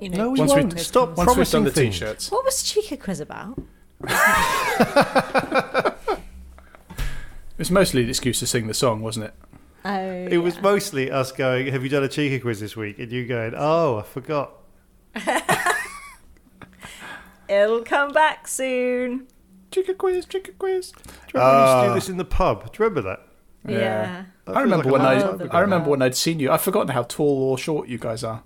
[0.00, 0.16] you know.
[0.16, 0.80] No, we Once won't.
[0.80, 1.94] Stop Once we've done promising the things.
[1.96, 3.60] t-shirts, What was Chica Quiz about?
[4.00, 5.98] it
[7.58, 9.34] was mostly an excuse to sing the song, wasn't it?
[9.84, 10.00] Oh,
[10.30, 12.98] It was mostly us going, Have you done a cheeky quiz this week?
[12.98, 14.52] And you going, Oh, I forgot.
[17.48, 19.26] It'll come back soon.
[19.70, 20.92] Chicken quiz, chicken quiz.
[20.92, 20.98] Do
[21.34, 21.88] you remember when we used to Ah.
[21.88, 22.64] do this in the pub?
[22.72, 23.20] Do you remember that?
[23.66, 23.78] Yeah.
[23.78, 24.24] Yeah.
[24.46, 26.50] That I remember like when long I, I remember when I'd seen you.
[26.50, 28.42] I've forgotten how tall or short you guys are.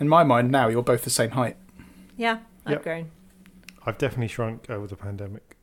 [0.00, 1.56] In my mind now, you're both the same height.
[2.16, 2.82] Yeah, I've Yep.
[2.82, 3.10] grown.
[3.86, 5.56] I've definitely shrunk over the pandemic.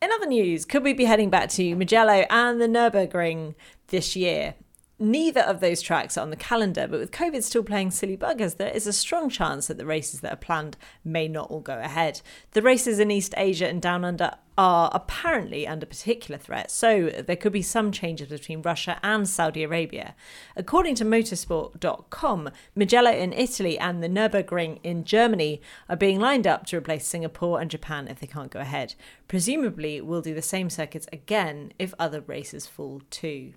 [0.00, 3.54] In other news, could we be heading back to Mugello and the Nürburgring
[3.88, 4.54] this year?
[5.02, 8.56] Neither of those tracks are on the calendar, but with COVID still playing silly buggers,
[8.56, 11.76] there is a strong chance that the races that are planned may not all go
[11.80, 12.20] ahead.
[12.52, 17.34] The races in East Asia and Down Under are apparently under particular threat, so there
[17.34, 20.14] could be some changes between Russia and Saudi Arabia.
[20.54, 26.64] According to motorsport.com, Mugello in Italy and the Nürburgring in Germany are being lined up
[26.66, 28.94] to replace Singapore and Japan if they can't go ahead.
[29.26, 33.54] Presumably, we'll do the same circuits again if other races fall too.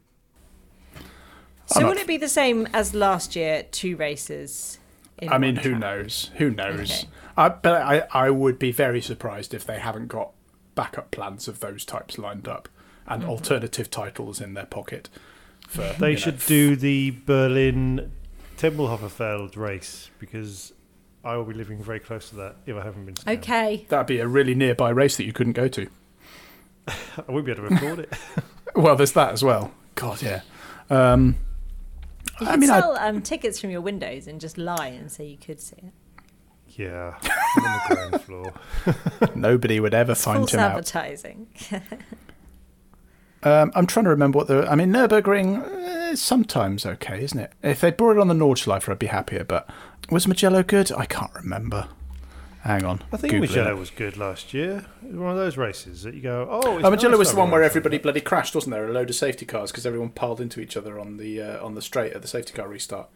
[1.68, 4.80] So, I'm will up- it be the same as last year, two races?
[5.18, 5.80] in I mean, who track?
[5.82, 6.32] knows?
[6.38, 6.92] Who knows?
[6.92, 7.08] Okay.
[7.38, 10.32] I, but I, I would be very surprised if they haven't got
[10.76, 12.68] backup plans of those types lined up
[13.08, 13.30] and Mm-hmm.
[13.32, 15.10] alternative titles in their pocket.
[15.68, 18.12] For They you know, should do the Berlin
[18.58, 20.74] Tempelhoferfeld race because
[21.24, 23.16] I will be living very close to that if I haven't been.
[23.16, 23.34] to town.
[23.36, 23.86] Okay.
[23.90, 25.88] That'd be a really nearby race that you couldn't go to.
[26.88, 26.94] I
[27.28, 28.14] wouldn't be able to record it.
[28.76, 29.72] well, there's that as well.
[29.96, 30.42] God, yeah.
[30.90, 31.38] Um,
[32.42, 35.12] You I could mean, I- sell um, tickets from your windows and just lie and
[35.12, 35.94] say you could see it.
[36.78, 38.54] Yeah, on the ground floor.
[39.36, 40.72] nobody would ever find False him out.
[40.72, 41.48] advertising.
[43.44, 44.68] Um, I'm trying to remember what the.
[44.70, 47.54] I mean, Nurburgring uh, is sometimes okay, isn't it?
[47.62, 49.44] If they brought it on the Nordschleife, I'd be happier.
[49.44, 49.70] But
[50.10, 50.92] was Mugello good?
[50.92, 51.88] I can't remember.
[52.66, 53.02] Hang on.
[53.14, 53.78] I think Googling Mugello it.
[53.78, 54.86] was good last year.
[55.04, 57.32] It was one of those races that you go, oh, it's Oh, Mugello nice was
[57.32, 58.88] the one where everybody bloody crashed, wasn't there?
[58.88, 61.76] A load of safety cars because everyone piled into each other on the uh, on
[61.76, 63.08] the straight at the safety car restart.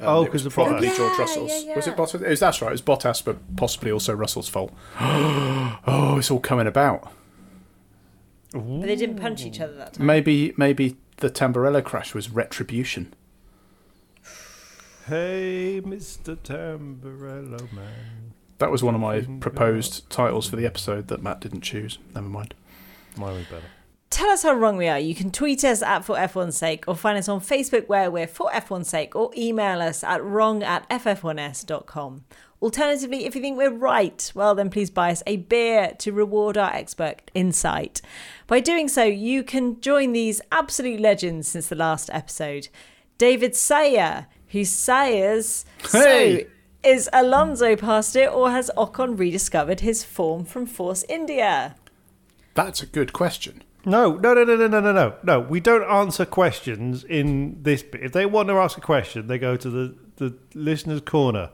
[0.00, 0.96] Oh, it was 'cause of probably Bottas.
[0.96, 1.64] George Yeah, Russell's.
[1.64, 1.92] yeah, Was yeah.
[1.92, 2.22] it Bottas?
[2.22, 2.68] It was, that's right.
[2.68, 4.72] It was Bottas, but possibly also Russell's fault.
[5.00, 7.12] oh, it's all coming about.
[8.52, 10.06] but they didn't punch each other that time.
[10.06, 13.14] Maybe maybe the Tamburello crash was retribution.
[15.06, 16.36] Hey, Mr.
[16.36, 18.27] Tamburello man.
[18.58, 21.98] That was one of my proposed titles for the episode that Matt didn't choose.
[22.14, 22.54] Never mind.
[23.16, 23.66] Mine was better.
[24.10, 24.98] Tell us how wrong we are.
[24.98, 28.26] You can tweet us at For F1's Sake or find us on Facebook where we're
[28.26, 32.24] For F1's Sake or email us at wrong at ff1s.com.
[32.60, 36.56] Alternatively, if you think we're right, well, then please buy us a beer to reward
[36.56, 38.00] our expert insight.
[38.48, 42.68] By doing so, you can join these absolute legends since the last episode.
[43.18, 46.44] David Sayer, who sayers, Hey!
[46.44, 46.50] so
[46.88, 51.76] is Alonso past it or has Ocon rediscovered his form from Force India?
[52.54, 53.62] That's a good question.
[53.84, 55.14] No, no, no, no, no, no, no, no.
[55.22, 58.02] No, we don't answer questions in this bit.
[58.02, 61.50] If they want to ask a question, they go to the, the listener's corner.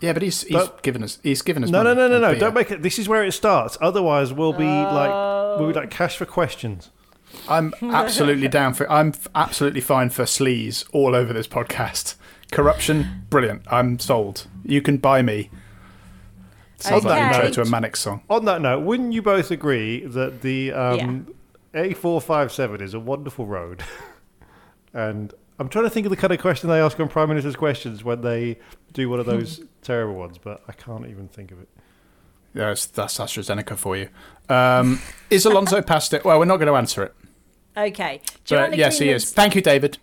[0.00, 2.14] Yeah, but he's he's But- given us he's given us No, no, money no, no,
[2.14, 2.30] and no.
[2.32, 2.40] beer.
[2.40, 2.82] Don't make it.
[2.82, 3.78] This is where it starts.
[3.80, 5.96] Otherwise, we'll be like we'll be like oh.
[5.96, 6.90] cash for questions.
[7.48, 8.90] I'm absolutely down for.
[8.90, 12.16] I'm f- absolutely fine for sleaze all over this podcast.
[12.52, 13.62] Corruption, brilliant.
[13.66, 14.46] I'm sold.
[14.64, 15.50] You can buy me.
[16.76, 17.46] Sounds like Okay.
[17.46, 18.22] intro to a Manic song.
[18.28, 21.32] On that note, wouldn't you both agree that the um,
[21.74, 23.82] A457 is a wonderful road?
[24.92, 27.56] and I'm trying to think of the kind of question they ask on Prime Minister's
[27.56, 28.58] questions when they
[28.92, 31.68] do one of those terrible ones, but I can't even think of it.
[32.54, 34.08] Yes, that's AstraZeneca for you.
[34.48, 36.24] Um, is Alonso past it?
[36.24, 37.14] Well, we're not going to answer it.
[37.76, 38.20] Okay.
[38.24, 39.32] But Joanna yes, he is.
[39.32, 39.96] Thank you, David.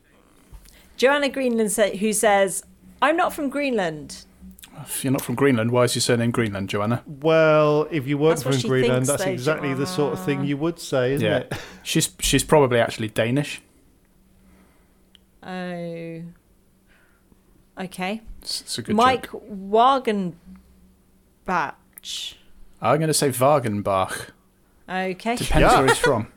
[0.99, 2.61] Joanna Greenland, sa- who says,
[3.01, 4.25] I'm not from Greenland.
[4.81, 7.03] If you're not from Greenland, why is your surname Greenland, Joanna?
[7.07, 10.11] Well, if you weren't That's what from she Greenland, thinks, that's though, exactly the sort
[10.13, 11.53] of thing you would say, isn't yeah, it?
[11.83, 13.61] she's she's probably actually Danish.
[15.41, 16.21] Oh.
[17.79, 18.21] Okay.
[18.41, 19.43] It's, it's a good Mike joke.
[19.49, 20.33] Wagenbach.
[22.81, 24.29] I'm going to say Wagenbach.
[24.89, 25.35] Okay.
[25.37, 26.31] Depends where he's from.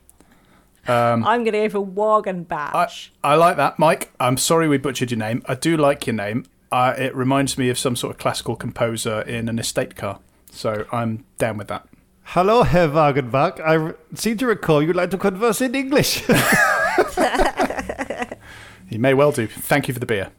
[0.89, 2.75] Um, I'm going to go for Wagenbach.
[2.75, 2.89] I,
[3.33, 4.13] I like that, Mike.
[4.19, 5.43] I'm sorry we butchered your name.
[5.47, 6.45] I do like your name.
[6.71, 10.21] Uh, it reminds me of some sort of classical composer in an estate car.
[10.51, 11.87] So I'm down with that.
[12.25, 13.61] Hello, Herr Wagenbach.
[13.61, 16.25] I re- seem to recall you'd like to converse in English.
[18.93, 19.47] You may well do.
[19.47, 20.33] Thank you for the beer.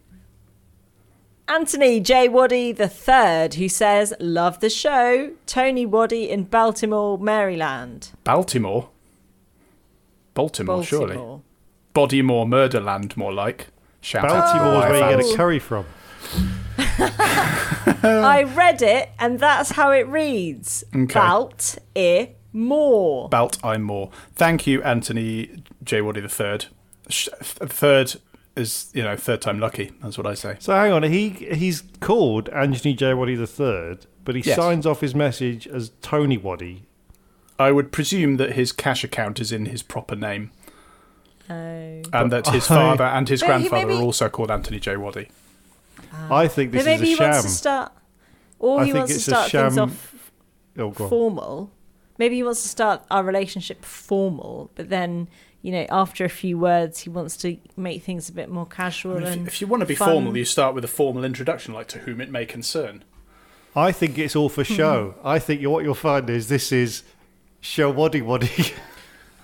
[1.47, 2.29] Anthony J.
[2.29, 5.31] Waddy the third, who says, Love the show.
[5.47, 8.11] Tony Waddy in Baltimore, Maryland.
[8.23, 8.89] Baltimore.
[10.33, 11.15] Baltimore, surely.
[11.15, 11.41] Baltimore.
[11.93, 13.67] Bodymore, Murderland, more like.
[14.01, 15.85] Shout out to Baltimore's the where you get a curry from.
[16.77, 20.83] I read it, and that's how it reads.
[20.95, 21.13] Okay.
[21.13, 23.29] Balt i more.
[23.29, 24.11] Balt I'm more.
[24.35, 26.01] Thank you, Anthony J.
[26.01, 26.65] Waddy the third.
[27.09, 28.15] Third
[28.55, 29.91] is, you know, third time lucky.
[30.01, 30.57] That's what I say.
[30.59, 33.13] So hang on, he he's called Anthony J.
[33.13, 34.55] Waddy the third, but he Yes.
[34.55, 36.83] signs off his message as Tony Waddy.
[37.59, 40.51] I would presume that his cash account is in his proper name.
[41.49, 42.01] Oh.
[42.13, 44.95] and that his father and his But he grandfather maybe- are also called Anthony J.
[44.95, 45.27] Waddy.
[46.13, 46.35] Ah.
[46.35, 47.43] I think this But maybe is he a wants sham.
[47.43, 47.91] to start,
[48.59, 50.15] or I he think wants to it's a start things sham- off
[50.79, 51.09] Oh, go on.
[51.09, 51.71] formal.
[52.17, 55.27] Maybe he wants to start our relationship formal, but then
[55.61, 59.17] you know, after a few words, he wants to make things a bit more casual
[59.17, 60.09] If, and if you want to be fun.
[60.09, 63.03] formal, you start with a formal introduction, like to whom it may concern.
[63.75, 65.15] I think it's all for show.
[65.21, 65.27] Hmm.
[65.27, 67.03] I think you- what you'll find is this is
[67.63, 68.73] show Waddy Waddy.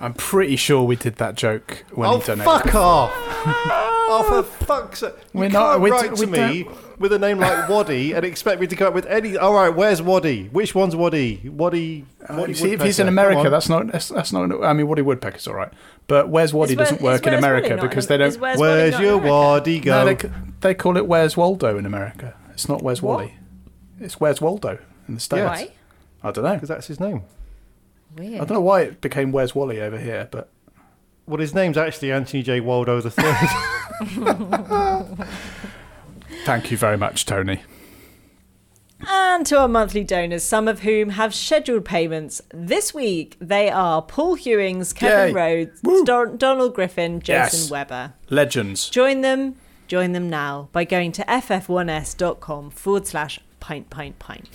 [0.01, 2.45] I'm pretty sure we did that joke when oh, he donated.
[2.45, 3.11] fuck off!
[3.13, 5.13] oh, for fuck's sake.
[5.33, 8.13] You We're can't not- we write d- to we me with a name like Waddy
[8.13, 9.35] and expect me to come up with any...
[9.35, 10.47] All right, where's Waddy?
[10.53, 11.41] Which one's Waddy?
[11.49, 12.05] Waddy...
[12.29, 13.87] Waddy Uh, See, if he's in America, that's not.
[13.87, 14.63] That's, that's not.
[14.63, 15.71] I mean, Waddy Woodpecker's all right,
[16.07, 18.27] but Where's Waddy Where- doesn't work in America Waddy because in- they don't.
[18.29, 19.17] is Where's Waddy Where's your?
[19.17, 20.05] Waddy go?
[20.05, 20.29] no, they,
[20.61, 22.35] they call it Where's Waldo in America.
[22.51, 23.17] It's not Where's What?
[23.17, 23.33] Wally.
[23.99, 24.77] It's Where's Waldo
[25.09, 25.43] in the states.
[25.45, 25.71] Why?
[26.23, 26.53] I don't know.
[26.53, 27.23] Because that's his name.
[28.17, 30.49] I don't know why it became Where's Wally over here, but
[31.27, 32.59] Well, his name's actually Anthony J.
[32.59, 33.35] Waldo the third.
[36.45, 37.61] thank you very much, Tony.
[39.07, 43.37] And to our monthly donors, some of whom have scheduled payments this week.
[43.39, 45.33] They are Paul Hewings, Kevin Yay.
[45.33, 47.71] Rhodes, Don- Donald Griffin, Jason Yes.
[47.71, 48.13] Weber.
[48.29, 48.89] Legends.
[48.89, 49.55] Join them,
[49.87, 54.49] join them now by going to ff1s.com forward slash pint pint pint.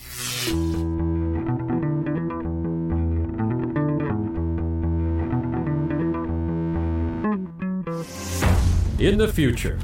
[9.05, 9.79] In the future,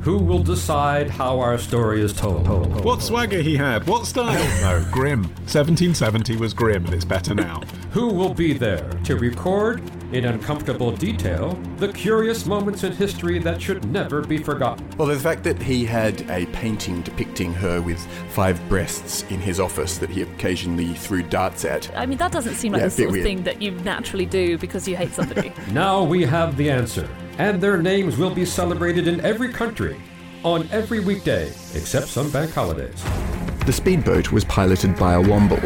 [0.00, 2.48] who will decide how our story is told?
[2.84, 4.34] What swagger he had, what style?
[4.62, 5.22] no, grim.
[5.46, 7.60] 1770 was grim, and it's better now.
[7.92, 9.80] Who will be there to record,
[10.12, 14.84] in uncomfortable detail, the curious moments in history that should never be forgotten?
[14.98, 19.60] Well, the fact that he had a painting depicting her with five breasts in his
[19.60, 21.96] office that he occasionally threw darts at.
[21.96, 23.24] I mean, that doesn't seem like Yeah, the sort of weird.
[23.24, 25.52] thing that you naturally do because you hate somebody.
[25.70, 30.00] Now we have the answer, and their names will be celebrated in every country,
[30.42, 33.02] on every weekday, except some bank holidays.
[33.66, 35.62] The speedboat was piloted by a womble.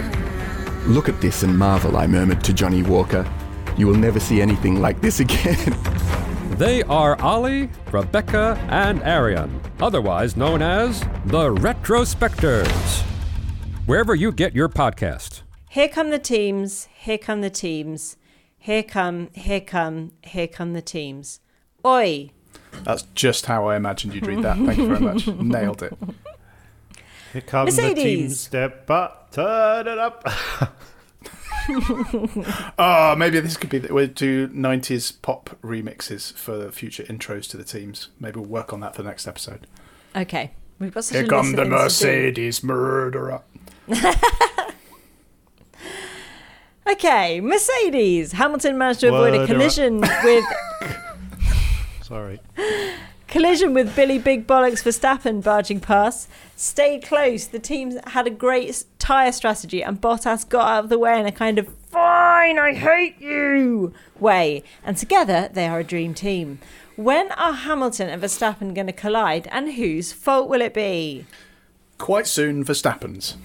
[0.87, 3.31] Look at this and marvel, I murmured to Johnny Walker.
[3.77, 5.77] You will never see anything like this again.
[6.59, 13.03] They are Ollie, Rebecca, and Arian, otherwise known as the Retrospectors.
[13.87, 15.43] Wherever you get your podcast.
[15.71, 18.17] Here come the teams, here come the teams,
[18.59, 21.39] here come, here come, here come the teams.
[21.85, 22.31] Oi!
[22.85, 24.57] That's just how I imagined you'd read that.
[24.57, 25.27] Thank you very much.
[25.41, 25.97] Nailed it.
[27.33, 28.41] Here comes the team Mercedes.
[28.41, 30.27] step up, turn it up.
[32.79, 33.79] Oh, maybe this could be.
[33.81, 38.09] We'll do 90s pop remixes for future intros to the teams.
[38.19, 39.67] Maybe we'll work on that for the next episode.
[40.17, 42.11] Okay, we've got such Here a come the of things to do.
[42.11, 43.43] Mercedes murderer.
[46.91, 48.33] Okay, Mercedes.
[48.33, 50.45] Hamilton managed to avoid a collision with
[52.09, 52.41] Sorry.
[53.27, 56.27] collision with Billy Big Bollocks Verstappen barging past.
[56.57, 57.47] Stayed close.
[57.47, 61.27] The teams had a great tyre strategy, and Bottas got out of the way in
[61.27, 64.63] a kind of "fine, I hate you" way.
[64.83, 66.61] And together, they are a dream team.
[66.97, 71.27] When are Hamilton and Verstappen going to collide, and whose fault will it be?
[71.99, 73.37] Quite soon, Verstappen's.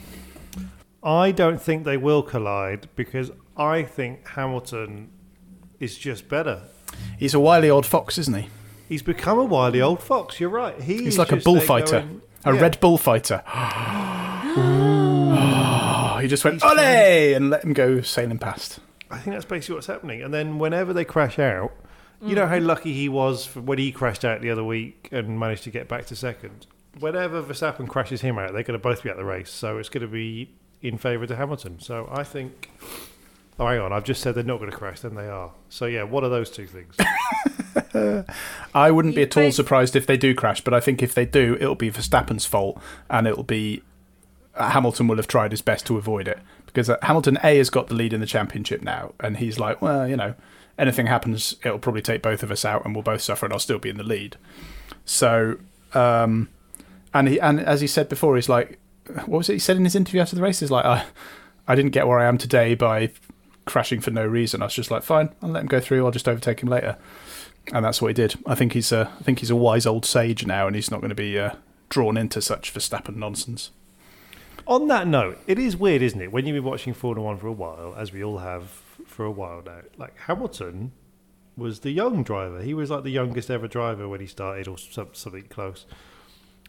[1.04, 5.10] I don't think they will collide because I think Hamilton
[5.82, 6.62] is just better.
[7.18, 8.50] He's a wily old fox, isn't he?
[8.90, 10.40] He's become a wily old fox.
[10.40, 10.80] You're right.
[10.82, 12.62] He He's like a just there bullfighter, going- a Yeah.
[12.62, 13.44] red bullfighter.
[16.24, 18.80] he just went ole and let him go sailing past.
[19.12, 20.24] I think that's basically what's happening.
[20.24, 21.72] And then whenever they crash out,
[22.22, 22.66] you know how mm.
[22.66, 26.06] lucky he was when he crashed out the other week and managed to get back
[26.08, 26.66] to second.
[27.00, 29.52] Whenever Verstappen crashes him out, they're going to both be at the race.
[29.52, 30.50] So it's going to be
[30.82, 31.80] in favour to Hamilton.
[31.80, 32.70] So I think.
[33.60, 33.94] Oh, hang on.
[33.94, 35.02] I've just said they're not going to crash.
[35.02, 35.52] Then they are.
[35.70, 36.96] So yeah, what are those two things?
[38.74, 41.26] I wouldn't be at all surprised if they do crash, but I think if they
[41.26, 43.84] do, it'll be Verstappen's fault, and it'll be
[44.56, 47.70] uh, Hamilton will have tried his best to avoid it because uh, Hamilton A has
[47.70, 50.34] got the lead in the championship now, and he's like, well, you know,
[50.78, 53.60] anything happens, it'll probably take both of us out, and we'll both suffer, and I'll
[53.60, 54.38] still be in the lead.
[55.06, 55.58] So,
[55.94, 56.50] um,
[57.14, 58.80] and he and as he said before, he's like,
[59.26, 60.60] what was it he said in his interview after the race?
[60.60, 61.06] He's like, I,
[61.68, 63.12] I didn't get where I am today by
[63.66, 64.62] crashing for no reason.
[64.62, 66.06] I was just like, fine, I'll let him go through.
[66.06, 66.98] I'll just overtake him later
[67.72, 68.36] and that's what he did.
[68.46, 71.00] I think he's a, I think he's a wise old sage now, and he's not
[71.00, 71.56] going to be uh,
[71.90, 73.72] drawn into such Verstappen nonsense.
[74.66, 76.32] On that note, it is weird, isn't it?
[76.32, 78.70] When you've been watching Formula One for a while, as we all have
[79.06, 80.92] for a while now, like Hamilton
[81.56, 82.62] was the young driver.
[82.62, 85.86] He was like the youngest ever driver when he started, or something close.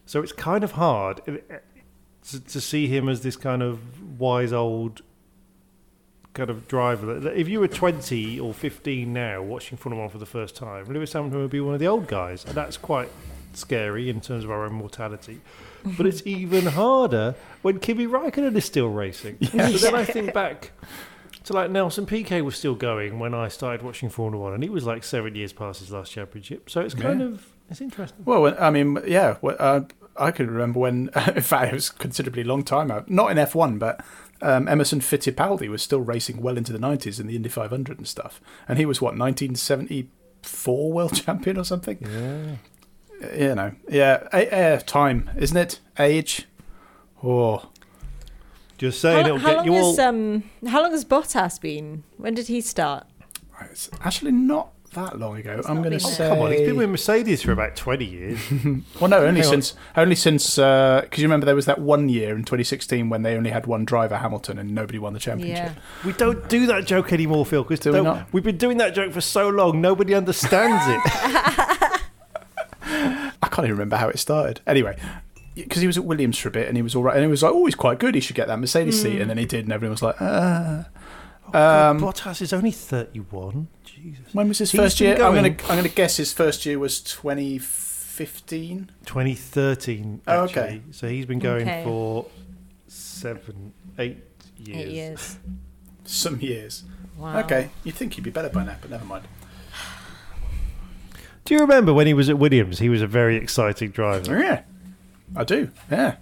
[0.06, 1.56] So it's kind of hard uh,
[2.30, 5.02] to, to see him as this kind of wise old
[6.34, 7.18] kind of driver.
[7.18, 10.84] That- If you were 20 or 15 now watching Formula One for the first time,
[10.86, 13.08] Lewis Hamilton would be one of the old guys, and that's quite
[13.52, 15.40] scary in terms of our own mortality.
[15.96, 19.38] But it's even harder when Kimi Raikkonen is still racing.
[19.42, 20.72] So then I think back
[21.44, 24.70] to like Nelson Piquet was still going when I started watching Formula One, and he
[24.70, 26.70] was like seven years past his last championship.
[26.70, 27.26] So it's kind Yeah.
[27.26, 28.24] of it's interesting.
[28.24, 29.80] Well, I mean, yeah, well, uh,
[30.16, 33.78] I can remember when, in fact, it was considerably long time out, not in F1,
[33.78, 34.00] but
[34.44, 38.06] um, Emerson Fittipaldi was still racing well into the 90s in the Indy 500 and
[38.06, 38.40] stuff.
[38.68, 41.98] And he was, what, 1974 world champion or something?
[42.00, 42.56] Yeah.
[43.36, 45.80] You know, yeah, a- uh, time, isn't it?
[45.98, 46.46] Age.
[47.22, 47.70] Oh,
[48.76, 49.90] Just saying, How, it'll how get long you all.
[49.96, 52.02] has um how long has Bottas been?
[52.18, 53.06] When did he start?
[53.70, 55.60] it's actually not that long ago.
[55.66, 56.28] I'm going to say.
[56.28, 58.38] Come on, he's been with Mercedes for about twenty years.
[59.00, 59.62] Well, no, only Hang on.
[59.62, 63.36] since only since because you remember there was that one year in 2016 when they
[63.36, 65.72] only had one driver, Hamilton, and nobody won the championship.
[66.04, 69.20] we don't do that joke anymore, Phil, because we we've been doing that joke for
[69.20, 71.00] so long, nobody understands it.
[72.86, 74.60] I can't even remember how it started.
[74.66, 74.96] Anyway,
[75.54, 77.30] because he was at Williams for a bit and he was all right, and he
[77.30, 78.14] was like, oh, he's quite good.
[78.14, 79.20] He should get that Mercedes seat, Mm.
[79.22, 80.86] and then he did, and everyone was like, ah.
[81.54, 83.68] God, Um, Bottas is only 31.
[83.84, 84.24] Jesus.
[84.34, 85.24] when was his He's first been year?
[85.24, 88.90] I'm going- gonna I'm gonna guess his first year was 2015.
[89.06, 90.20] 2013.
[90.26, 90.62] Oh, Actually.
[90.62, 90.80] okay.
[90.90, 91.82] So he's been going Okay.
[91.84, 92.26] for
[92.88, 94.18] seven, eight
[94.58, 94.78] years.
[94.78, 95.36] Eight years.
[96.04, 96.84] Some years.
[97.16, 97.38] Wow.
[97.40, 99.24] Okay, you'd think he'd be better by now, but never mind.
[101.44, 102.78] Do you remember when he was at Williams?
[102.80, 104.36] He was a very exciting driver.
[104.36, 104.62] Oh, yeah,
[105.36, 105.68] I do.
[105.90, 106.16] Yeah.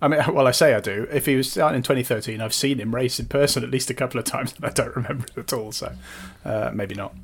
[0.00, 1.06] I mean, well, I say I do.
[1.10, 3.94] If he was starting in 2013, I've seen him race in person at least a
[3.94, 5.72] couple of times, and I don't remember it at all.
[5.72, 5.92] So
[6.44, 7.14] uh, maybe not.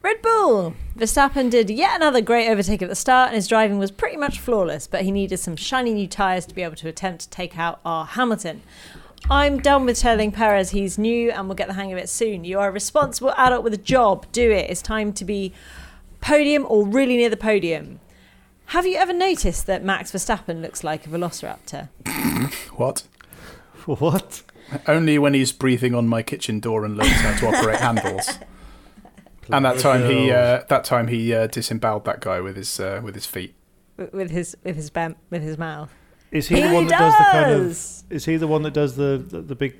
[0.00, 0.74] Red Bull!
[0.96, 4.38] Verstappen did yet another great overtake at the start, and his driving was pretty much
[4.38, 7.58] flawless, but he needed some shiny new tyres to be able to attempt to take
[7.58, 8.62] out our Hamilton.
[9.28, 12.44] I'm done with telling Perez he's new and we'll get the hang of it soon.
[12.44, 14.26] You are a responsible adult with a job.
[14.32, 14.70] Do it.
[14.70, 15.52] It's time to be
[16.20, 18.00] podium or really near the podium.
[18.68, 21.88] Have you ever noticed that Max Verstappen looks like a velociraptor?
[22.76, 23.02] What?
[23.86, 24.42] What?
[24.86, 28.38] Only when he's breathing on my kitchen door and learns how to operate handles.
[29.50, 33.00] And that time he uh, that time he uh, disemboweled that guy with his uh,
[33.02, 33.54] with his feet.
[33.96, 35.90] W- With his with his bam- with his mouth.
[36.30, 38.12] Is he, He the one that does the kind of?
[38.12, 39.74] Is he the one that does the the, the big?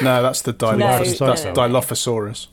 [0.00, 1.18] No, that's the No, Dilophosaurus.
[1.26, 1.52] that's no.
[1.52, 2.46] Dilophosaurus.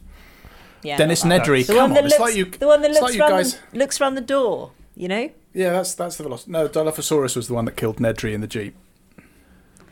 [0.83, 0.97] Yeah.
[0.97, 1.47] Dennis not that.
[1.47, 2.45] Nedry, The come on, that it's looks, like you.
[2.59, 3.59] the one that it's looks like you round guys.
[3.71, 4.71] looks round the door.
[4.95, 5.29] You know.
[5.53, 6.51] Yeah, that's that's the velocity.
[6.51, 8.75] No, Dilophosaurus was the one that killed Nedry in the jeep.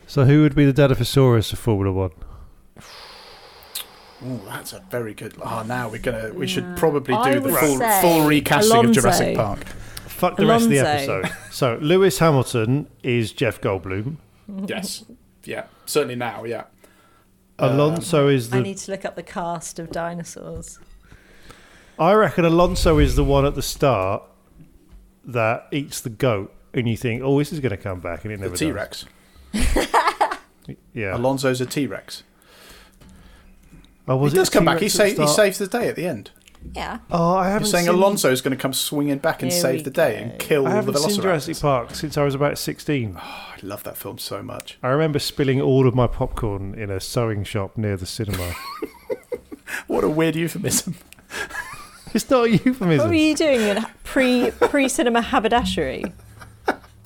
[0.08, 2.12] So who would be the Dilophosaurus of Formula One?
[4.26, 5.36] Oh, that's a very good.
[5.41, 6.34] Oh, now we're gonna.
[6.34, 8.89] We should probably do the full full recasting Alonso.
[8.89, 9.66] of Jurassic Park.
[10.08, 11.30] Fuck the rest of the episode.
[11.52, 14.18] So Lewis Hamilton is Jeff Goldblum.
[14.66, 15.06] Yes.
[15.43, 15.66] Yeah.
[15.86, 16.43] Certainly now.
[16.43, 16.64] Yeah.
[17.60, 18.58] Uh, Alonso is the.
[18.58, 20.80] I need to look up the cast of dinosaurs.
[22.00, 24.24] I reckon Alonso is the one at the start
[25.34, 28.34] that eats the goat, and you think, "Oh, this is going to come back," and
[28.34, 28.55] it never.
[28.57, 29.05] The never T Rex.
[29.53, 29.88] does.
[30.93, 31.17] Yeah.
[31.17, 32.21] Alonso's a T Rex.
[34.07, 34.80] oh, was He it does come back.
[34.80, 36.30] He, sa- he saves the day at the end.
[36.75, 36.99] Yeah.
[37.09, 39.84] Oh, I You're haven't saying seen, Alonso's going to come swinging back and Here save
[39.86, 43.15] the day and kill I the haven't seen Jurassic Park since I was about sixteen.
[43.17, 44.77] Oh, I love that film so much.
[44.84, 48.53] I remember spilling all of my popcorn in a sewing shop near the cinema.
[49.88, 50.95] What a weird euphemism.
[52.14, 52.97] it's not a euphemism.
[52.99, 56.12] What were you doing in pre pre cinema haberdashery?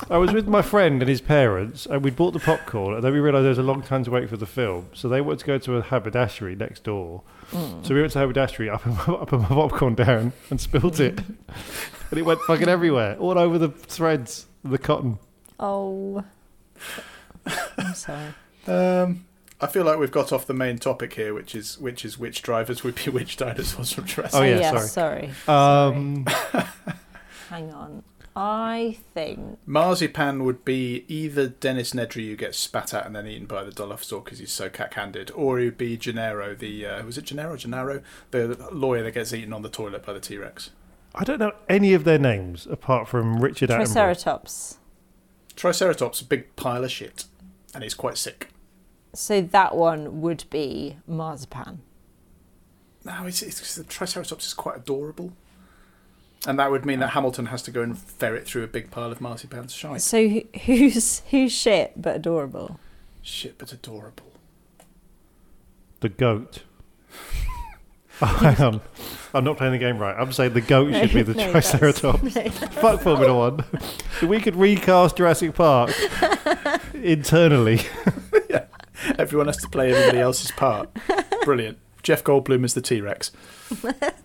[0.10, 3.14] I was with my friend and his parents, and we'd bought the popcorn, and then
[3.14, 4.90] we realised there was a long time to wait for the film.
[4.94, 7.24] So they wanted to go to a haberdashery next door.
[7.52, 11.20] So we went to haberdashery, up and I put my popcorn down and spilled it,
[12.12, 15.20] and it went fucking everywhere, all over the threads, the cotton.
[15.60, 16.24] Oh.
[17.78, 18.34] I'm sorry.
[18.68, 19.26] Um,
[19.64, 22.42] I feel like we've got off the main topic here, which is which is which
[22.42, 24.38] drivers would be which dinosaurs from Jurassic.
[24.38, 25.32] Oh, yeah, yes, sorry.
[25.48, 25.88] sorry.
[25.88, 26.26] Um,
[27.50, 28.04] Hang on.
[28.36, 33.46] I think Marzipan would be either Dennis Nedry who gets spat at and then eaten
[33.46, 37.18] by the Dilophosaur because he's so cack-handed, or he would be Gennaro, the uh, was
[37.18, 38.02] it Gennaro, Gennaro,
[38.32, 40.72] the lawyer that gets eaten on the toilet by the T-Rex.
[41.16, 43.94] I don't know any of their names apart from Richard Attenborough.
[43.94, 44.80] Triceratops.
[45.56, 47.26] Triceratops, a big pile of shit,
[47.74, 48.50] and he's quite sick.
[49.14, 51.82] So that one would be marzipan.
[53.06, 55.34] No, it's, it's the Triceratops is quite adorable,
[56.48, 59.12] and that would mean that Hamilton has to go and ferret through a big pile
[59.12, 60.02] of marzipan's shite.
[60.02, 62.80] So who- who's who's shit but adorable?
[63.22, 64.32] Shit, but adorable.
[66.00, 66.64] The goat.
[68.20, 68.82] Hang on.
[69.34, 70.16] I'm not playing the game right.
[70.18, 72.36] I'm saying the goat should be the No, that's- Triceratops.
[72.36, 72.50] no.
[72.50, 73.66] Fuck Formula One.
[74.28, 75.92] We could recast Jurassic Park
[76.94, 77.82] internally.
[79.20, 80.90] Everyone has to play everybody else's part.
[81.44, 81.78] Brilliant.
[82.04, 83.32] Jeff Goldblum is the T-Rex.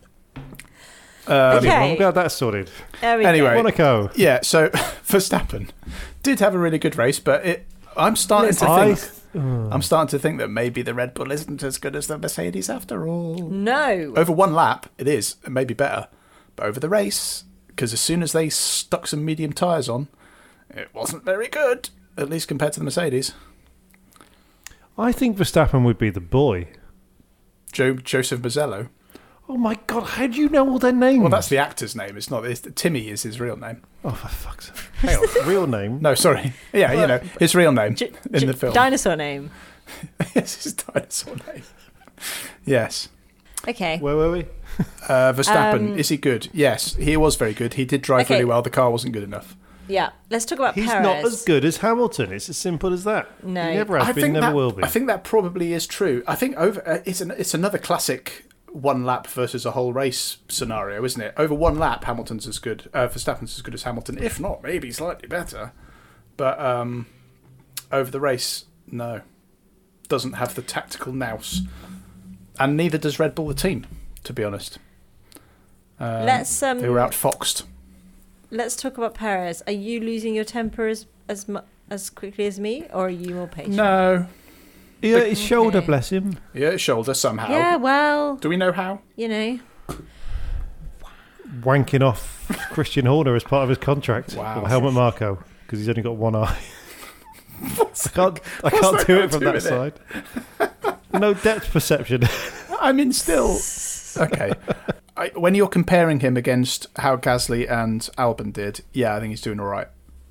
[1.27, 1.91] Um, Okay.
[1.93, 2.71] I'm glad that's sorted.
[3.03, 3.51] There we Anyway.
[3.51, 3.57] go.
[3.57, 4.11] Monaco.
[4.17, 4.69] Yeah, so
[5.07, 5.69] Verstappen
[6.23, 7.67] did have a really good race, but it,
[7.99, 11.63] I'm starting to I think I'm starting to think that maybe the Red Bull isn't
[11.63, 13.37] as good as the Mercedes after all.
[13.51, 14.15] No.
[14.17, 16.09] Over one lap, it is, it may be better,
[16.57, 20.09] but over the race, because as soon as they stuck some medium tyres on,
[20.71, 23.35] it wasn't very good, at least compared to the Mercedes.
[24.99, 26.69] I think Verstappen would be the boy.
[27.73, 28.89] Joe Joseph Mazzello.
[29.49, 31.21] Oh my god, how do you know all their names?
[31.21, 32.17] Well, that's the actor's name.
[32.19, 32.45] It's not.
[32.45, 33.83] It's, Timmy is his real name.
[34.05, 34.77] Oh, for fuck's sake.
[34.97, 35.49] Hang on.
[35.49, 36.01] Real name?
[36.03, 36.53] No, sorry.
[36.73, 38.75] Yeah, you know his real name J- in j- the film.
[38.75, 39.51] Dinosaur name.
[40.35, 41.63] yes, his dinosaur name.
[42.67, 43.09] Yes.
[43.67, 43.99] Okay.
[43.99, 44.47] Where were we?
[45.09, 46.49] Uh, Verstappen, Um, is he good?
[46.53, 47.75] Yes, he was very good.
[47.75, 48.35] He did drive Okay.
[48.35, 48.61] really well.
[48.63, 49.57] The car wasn't good enough.
[49.89, 50.11] Yeah.
[50.31, 51.03] Let's talk about He's Perez.
[51.03, 52.33] not as good as Hamilton.
[52.33, 53.45] It's as simple as that.
[53.45, 53.69] No.
[53.69, 54.85] He never has I been, think never that, will be.
[54.85, 56.23] I think that probably is true.
[56.27, 60.39] I think over uh, it's an, it's another classic one lap versus a whole race
[60.49, 61.35] scenario, isn't it?
[61.37, 62.89] Over one lap, Hamilton's as good.
[62.93, 65.73] Uh, Verstappen's as good as Hamilton, if not maybe slightly better.
[66.37, 67.07] But um,
[67.91, 69.23] over the race, no,
[70.09, 71.63] doesn't have the tactical nous,
[72.61, 73.87] and neither does Red Bull the team.
[74.25, 74.79] To be honest,
[75.99, 77.63] um, Let's, um, they were outfoxed.
[78.51, 79.63] Let's talk about Perez.
[79.67, 81.47] Are you losing your temper as as
[81.91, 83.77] as quickly as me, or are you more patient?
[83.77, 84.27] No,
[85.03, 85.87] He hurt his shoulder, Okay.
[85.87, 86.39] bless him.
[86.55, 87.51] yeah, shoulder somehow.
[87.51, 89.01] Yeah, well, Do we know how?
[89.17, 89.59] you know.
[91.61, 94.35] Wanking off Christian Horner as part of his contract.
[94.35, 94.63] Wow.
[94.63, 96.59] Or Helmut Marko, because he's only got one eye.
[97.63, 99.95] I can't, I can't do it from that with side.
[101.13, 102.23] No depth perception.
[102.81, 103.59] I mean, still
[104.19, 104.53] okay.
[105.19, 109.43] I, when you're comparing him against how Gasly and Albon did, yeah, I think he's
[109.43, 109.89] doing all right.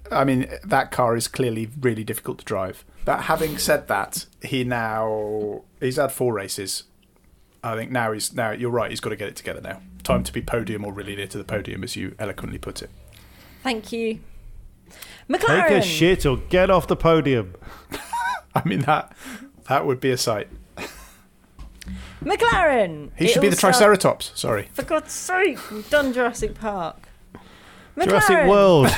[0.09, 2.85] I mean, that car is clearly really difficult to drive.
[3.03, 6.83] But having said that, he now he's had four races.
[7.61, 8.89] I think now he's now you're right.
[8.89, 9.81] He's got to get it together now.
[10.03, 12.89] Time to be podium or really near to the podium, as you eloquently put it.
[13.63, 14.19] Thank you.
[15.29, 15.67] McLaren.
[15.67, 17.55] Take a shit or get off the podium.
[18.55, 19.13] I mean that
[19.67, 20.47] that would be a sight.
[22.23, 23.11] McLaren.
[23.15, 24.31] He should be all the start- Triceratops.
[24.35, 24.69] Sorry.
[24.73, 27.07] For God's sake, we've done Jurassic Park.
[27.99, 28.87] Jurassic World.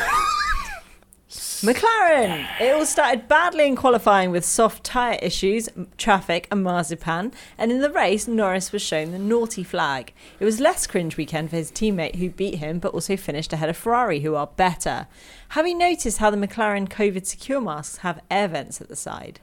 [1.62, 2.48] McLaren!
[2.62, 7.70] It all started badly in qualifying with soft tyre issues, m- traffic, and marzipan, and
[7.70, 10.14] in the race, Norris was shown the naughty flag.
[10.40, 13.68] It was less cringe weekend for his teammate who beat him, but also finished ahead
[13.68, 15.08] of Ferrari, who are better.
[15.50, 19.42] Have you noticed how the McLaren COVID secure masks have air vents at the side?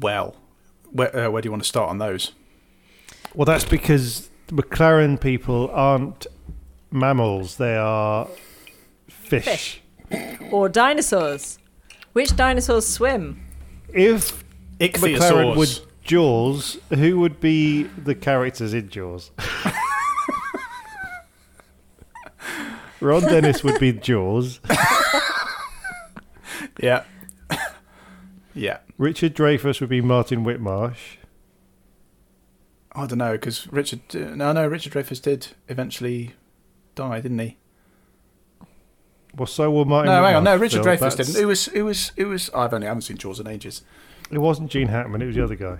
[0.00, 0.34] Well,
[0.90, 2.32] where, uh, where do you want to start on those?
[3.36, 6.26] Well, that's because McLaren people aren't
[6.90, 8.26] mammals; they are
[9.08, 9.44] fish.
[9.44, 9.82] Fish.
[10.50, 11.58] Or dinosaurs?
[12.12, 13.40] Which dinosaurs swim?
[13.92, 14.42] If
[14.80, 15.18] Ichthyosaurs.
[15.18, 19.30] McLaren would Jaws, who would be the characters in Jaws?
[23.00, 24.60] Ron Dennis would be Jaws.
[26.80, 27.04] Yeah.
[28.54, 28.78] yeah.
[28.98, 31.15] Richard Dreyfuss would be Martin Whitmarsh.
[32.96, 34.00] I don't know because Richard.
[34.14, 36.32] Uh, no, no, Richard Dreyfuss did eventually
[36.94, 37.58] die, didn't he?
[39.36, 40.10] Well, so will Martin.
[40.12, 40.44] no, hang on.
[40.44, 40.96] No, Richard Phil.
[40.96, 41.36] Dreyfuss didn't.
[41.36, 41.68] It was.
[41.68, 42.12] It was.
[42.16, 42.48] It was.
[42.54, 43.82] I've only I haven't seen Jaws in ages.
[44.30, 45.20] It wasn't Gene Hackman.
[45.22, 45.78] It was the other guy.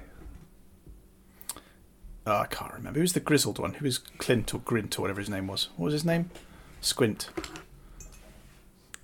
[2.26, 2.98] Oh, I can't remember.
[2.98, 3.74] Who was the grizzled one?
[3.74, 5.68] Who was Clint or Grint or whatever his name was?
[5.76, 6.30] What was his name?
[6.80, 7.30] Squint.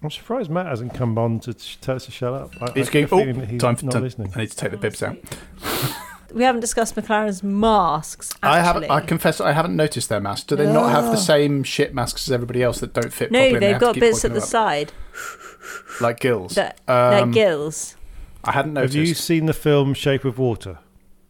[0.02, 2.50] I'm surprised Matt hasn't come on to tell us to shut up.
[2.60, 3.04] I, He's I going.
[3.04, 4.02] get a feeling that Oh, he's time for not time.
[4.02, 4.32] listening.
[4.34, 5.16] I need to take the bibs out.
[6.34, 8.32] We haven't discussed McLaren's masks.
[8.42, 8.90] I haven't.
[8.90, 10.44] I confess, I haven't noticed their masks.
[10.46, 13.30] Do they not have the same shit masks as everybody else that don't fit?
[13.30, 14.92] properly No, and they they've have to got bits at the them side.
[16.00, 16.54] like gills.
[16.54, 17.96] That, they're Um, gills.
[18.44, 18.94] I hadn't noticed.
[18.94, 20.78] Have you seen the film Shape of Water?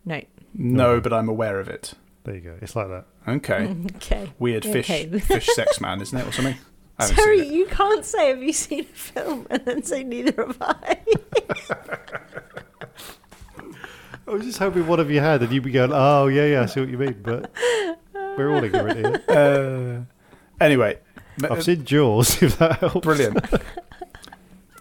[0.05, 0.23] No.
[0.55, 1.95] No, but I'm aware of it.
[2.25, 2.55] There you go.
[2.63, 3.05] It's like that.
[3.29, 3.75] Okay.
[3.97, 4.33] Okay.
[4.39, 5.19] Weird fish, Okay.
[5.21, 6.57] fish sex man, isn't it, or something?
[6.99, 10.57] I Sorry, you can't say have you seen a film and then say neither have
[10.61, 10.99] I.
[14.27, 16.63] I was just hoping one of you had, and you'd be going, "Oh yeah, yeah,
[16.63, 17.51] I see what you mean." But
[18.37, 19.23] we're all ignorant here.
[20.61, 20.99] Uh, anyway,
[21.51, 22.43] I've seen Jaws.
[22.43, 23.01] If that helps.
[23.05, 23.45] brilliant.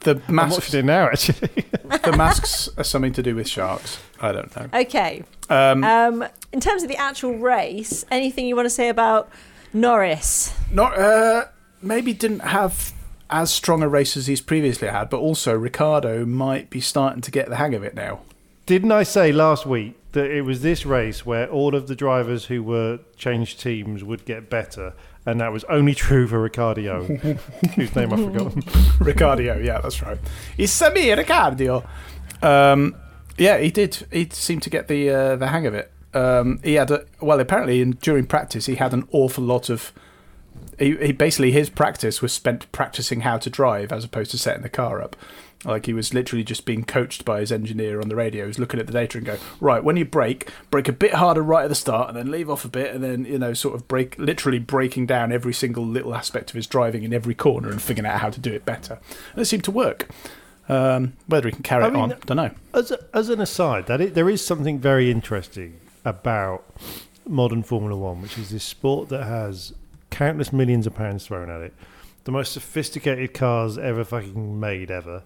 [0.03, 1.65] The I'm masks, watching it now, actually.
[2.03, 3.99] the masks are something to do with sharks.
[4.19, 4.67] I don't know.
[4.79, 5.23] okay.
[5.49, 9.29] Um, Um, in terms of the actual race, anything you want to say about
[9.73, 10.55] Norris?
[10.71, 11.45] not uh,
[11.83, 12.93] maybe didn't have
[13.29, 17.29] as strong a race as he's previously had, but also Ricciardo might be starting to
[17.31, 18.21] get the hang of it now.
[18.71, 22.45] Didn't I say last week that it was this race where all of the drivers
[22.45, 24.93] who were changed teams would get better,
[25.25, 27.03] and that was only true for Ricciardo,
[27.75, 28.63] whose name I've forgotten.
[29.01, 30.17] Ricciardo, yeah, that's right.
[30.57, 31.83] It's me, Ricciardo.
[32.41, 32.95] Um,
[33.37, 34.07] yeah, he did.
[34.09, 35.91] He seemed to get the uh, the hang of it.
[36.13, 39.91] Um, he had a well, apparently, in, during practice, he had an awful lot of.
[40.79, 44.63] He, he basically his practice was spent practicing how to drive as opposed to setting
[44.63, 45.17] the car up.
[45.63, 48.45] Like he was literally just being coached by his engineer on the radio.
[48.45, 51.13] He was looking at the data and go, right, when you brake, brake a bit
[51.13, 53.53] harder right at the start, and then leave off a bit, and then you know,
[53.53, 57.35] sort of break, literally breaking down every single little aspect of his driving in every
[57.35, 58.99] corner and figuring out how to do it better.
[59.33, 60.09] And it seemed to work.
[60.69, 62.51] Um, whether he can carry I it mean, on, don't know.
[62.73, 66.65] As, a, as an aside, that it, there is something very interesting about
[67.27, 69.73] modern Formula One, which is this sport that has
[70.09, 71.73] countless millions of pounds thrown at it,
[72.23, 75.23] the most sophisticated cars ever fucking made ever.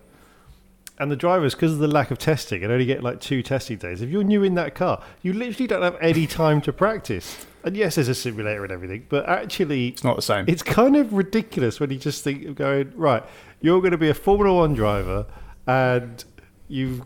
[0.97, 3.77] And the drivers, because of the lack of testing, and only get like two testing
[3.77, 4.01] days.
[4.01, 7.45] If you're new in that car, you literally don't have any time to practice.
[7.65, 10.45] And yes, there's a simulator and everything, but actually, It's not the same.
[10.47, 13.23] it's kind of ridiculous when you just think of going right.
[13.59, 15.25] You're going to be a Formula One driver,
[15.67, 16.23] and
[16.69, 17.01] you've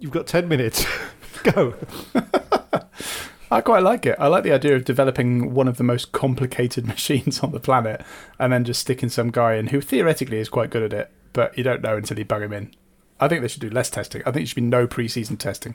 [0.00, 0.84] you've got ten minutes.
[1.44, 1.74] Go.
[3.50, 4.16] I quite like it.
[4.18, 8.02] I like the idea of developing one of the most complicated machines on the planet
[8.38, 11.56] and then just sticking some guy in who theoretically is quite good at it, but
[11.56, 12.72] you don't know until you bug him in.
[13.20, 14.22] I think they should do less testing.
[14.22, 15.74] I think there should be no pre-season testing.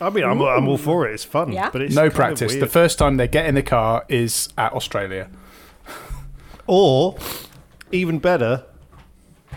[0.00, 1.14] I mean, I'm, I'm all for it.
[1.14, 1.70] It's fun, Yeah.
[1.70, 2.52] but it's no kind of practice.
[2.54, 2.70] The weird.
[2.70, 5.28] first time they get in the car is at Australia.
[6.66, 7.16] Or,
[7.92, 8.64] even better,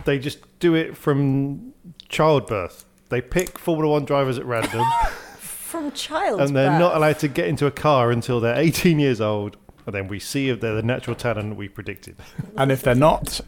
[0.05, 1.73] they just do it from
[2.09, 2.85] childbirth.
[3.09, 4.85] They pick Formula One drivers at random,
[5.39, 6.39] From child.
[6.41, 9.57] and they're not allowed to get into a car until they're 18 years old.
[9.85, 12.17] And then we see if they're the natural talent we predicted.
[12.57, 13.39] And if they're not,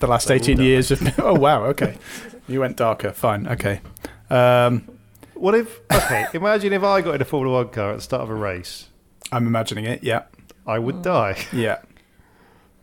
[0.00, 1.18] the last 18 years of.
[1.18, 1.96] Oh, wow, okay.
[2.48, 3.12] You went darker.
[3.12, 3.80] Fine, okay.
[4.30, 4.88] Um,
[5.34, 5.80] What if?
[5.92, 8.34] Okay, imagine if I got in a Formula One car at the start of a
[8.34, 8.88] race,
[9.32, 10.22] I'm imagining it, yeah.
[10.66, 11.78] I would die Yeah.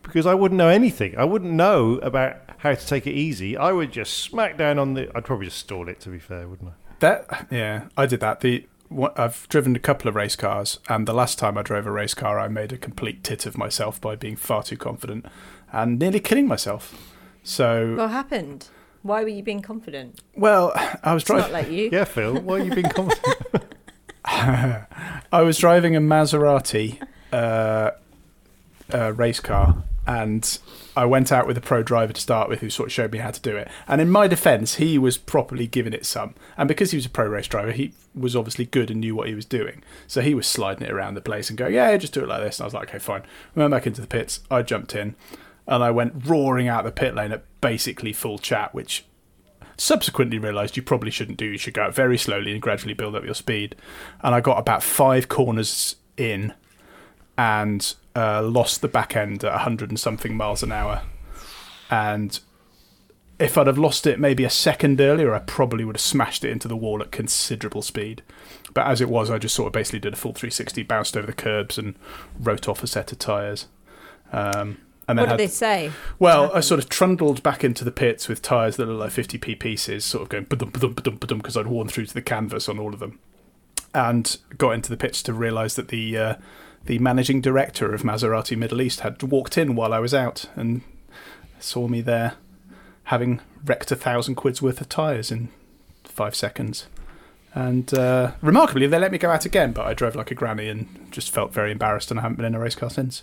[0.02, 1.16] because I wouldn't know anything.
[1.18, 3.56] I wouldn't know about how to take it easy.
[3.56, 5.10] I would just smack down on the.
[5.14, 6.00] I'd probably just stall it.
[6.00, 6.72] To be fair, wouldn't I?
[7.00, 8.40] That yeah, I did that.
[8.40, 11.86] The what, I've driven a couple of race cars, and the last time I drove
[11.86, 15.26] a race car, I made a complete tit of myself by being far too confident
[15.72, 16.94] and nearly killing myself.
[17.42, 18.68] So, What happened?
[19.04, 20.20] Why were you being confident?
[20.34, 20.72] well,
[21.04, 21.52] I was It's not driving.
[21.52, 21.90] like you.
[21.92, 22.40] Yeah, Phil.
[22.40, 23.36] Why are you being confident?
[24.24, 27.00] I was driving a Maserati
[27.32, 27.90] uh,
[28.92, 30.58] uh, race car, and
[30.96, 33.18] I went out with a pro driver to start with, who sort of showed me
[33.18, 33.68] how to do it.
[33.86, 37.10] And in my defence, he was properly giving it some, and because he was a
[37.10, 39.82] pro race driver, he was obviously good and knew what he was doing.
[40.06, 42.42] So he was sliding it around the place and going, "Yeah, just do it like
[42.42, 43.22] this." And I was like, "Okay, fine."
[43.54, 44.40] We went back into the pits.
[44.50, 45.16] I jumped in,
[45.66, 49.04] and I went roaring out the pit lane at basically full chat, which
[49.76, 51.46] subsequently realised you probably shouldn't do.
[51.46, 53.74] You should go out very slowly and gradually build up your speed.
[54.22, 56.54] And I got about five corners in
[57.36, 61.02] and uh, lost the back end at 100 and something miles an hour.
[61.90, 62.38] And
[63.38, 66.50] if I'd have lost it maybe a second earlier, I probably would have smashed it
[66.50, 68.22] into the wall at considerable speed.
[68.72, 71.26] But as it was, I just sort of basically did a full 360, bounced over
[71.26, 71.96] the curbs, and
[72.38, 73.66] wrote off a set of tyres.
[74.32, 74.78] Um,
[75.08, 75.90] and then What did had- they say?
[76.18, 79.58] well, I sort of trundled back into the pits with tyres that look like 50p
[79.58, 82.68] pieces, sort of going ba-dum, ba-dum, ba-dum, ba-dum, because I'd worn through to the canvas
[82.68, 83.18] on all of them.
[83.94, 86.34] And got into the pits to realise that the uh,
[86.84, 90.82] the managing director of Maserati Middle East had walked in while I was out and
[91.60, 92.34] saw me there
[93.04, 95.48] having wrecked a thousand quid's worth of tyres in
[96.02, 96.86] five seconds.
[97.54, 100.68] And uh, remarkably, they let me go out again, but I drove like a granny
[100.68, 103.22] and just felt very embarrassed, and I haven't been in a race car since.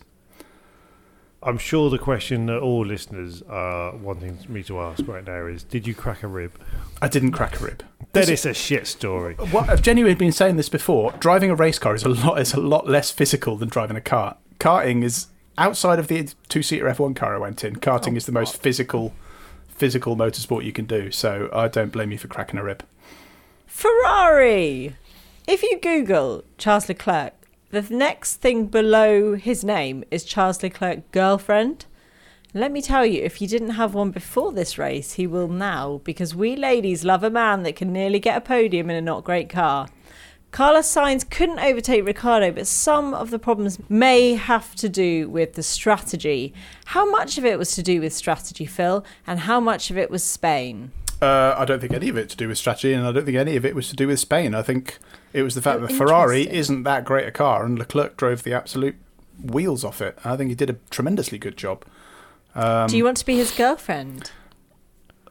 [1.44, 5.64] I'm sure the question that all listeners are wanting me to ask right now is:
[5.64, 6.54] Did you crack a rib?
[7.02, 7.84] I didn't crack a rib.
[8.14, 9.36] Then it's a shit story.
[9.36, 11.14] What I've genuinely been saying this before.
[11.14, 14.02] Driving a race car is a lot is a lot less physical than driving a
[14.02, 14.38] car.
[14.60, 15.28] Karting is
[15.58, 17.78] outside of the two seater F1 car I went in.
[17.78, 19.14] Karting oh, is the most physical
[19.68, 21.10] physical motorsport you can do.
[21.10, 22.84] So I don't blame you for cracking a rib.
[23.66, 24.96] Ferrari.
[25.48, 27.34] If you Google Charles Leclerc,
[27.72, 31.86] the next thing below his name is Charles Leclerc girlfriend.
[32.54, 36.02] Let me tell you, if you didn't have one before this race, he will now,
[36.04, 39.24] because we ladies love a man that can nearly get a podium in a not
[39.24, 39.88] great car.
[40.52, 45.54] Carlos Sainz couldn't overtake Ricciardo, but some of the problems may have to do with
[45.54, 46.54] the strategy.
[46.88, 50.12] How much of it was to do with strategy, Phil, and how much of it
[50.12, 50.92] was Spain?
[51.22, 53.38] Uh, I don't think any of it to do with strategy, and I don't think
[53.38, 54.56] any of it was to do with Spain.
[54.56, 54.98] I think
[55.34, 58.44] it was the fact Oh, that Ferrari isn't that great a car, and Leclerc drove
[58.44, 58.96] the absolute
[59.42, 60.18] wheels off it.
[60.24, 61.86] I think he did a tremendously good job.
[62.56, 64.32] Um, do you want to be his girlfriend?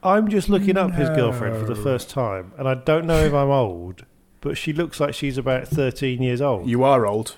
[0.02, 3.34] I'm just looking up his girlfriend for the first time, and I don't know if
[3.34, 4.06] I'm old,
[4.40, 6.68] but she looks like she's about 13 years old.
[6.68, 7.36] You are old,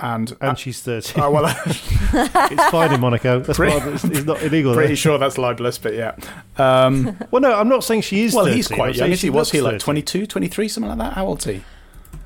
[0.00, 1.20] and and she's 30.
[1.20, 3.40] Oh well, it's fine in Monaco.
[3.40, 4.74] That's Pretty- why it's, it's not illegal.
[4.74, 4.96] pretty there.
[4.96, 6.14] sure that's libelous, but yeah.
[6.58, 8.34] Um, Well, no, I'm not saying she is.
[8.34, 8.56] well, 13.
[8.56, 9.10] he's quite young.
[9.12, 9.26] Is he?
[9.26, 9.80] she Was he like 13.
[9.80, 11.12] 22, 23, something like that?
[11.14, 11.64] How old is he?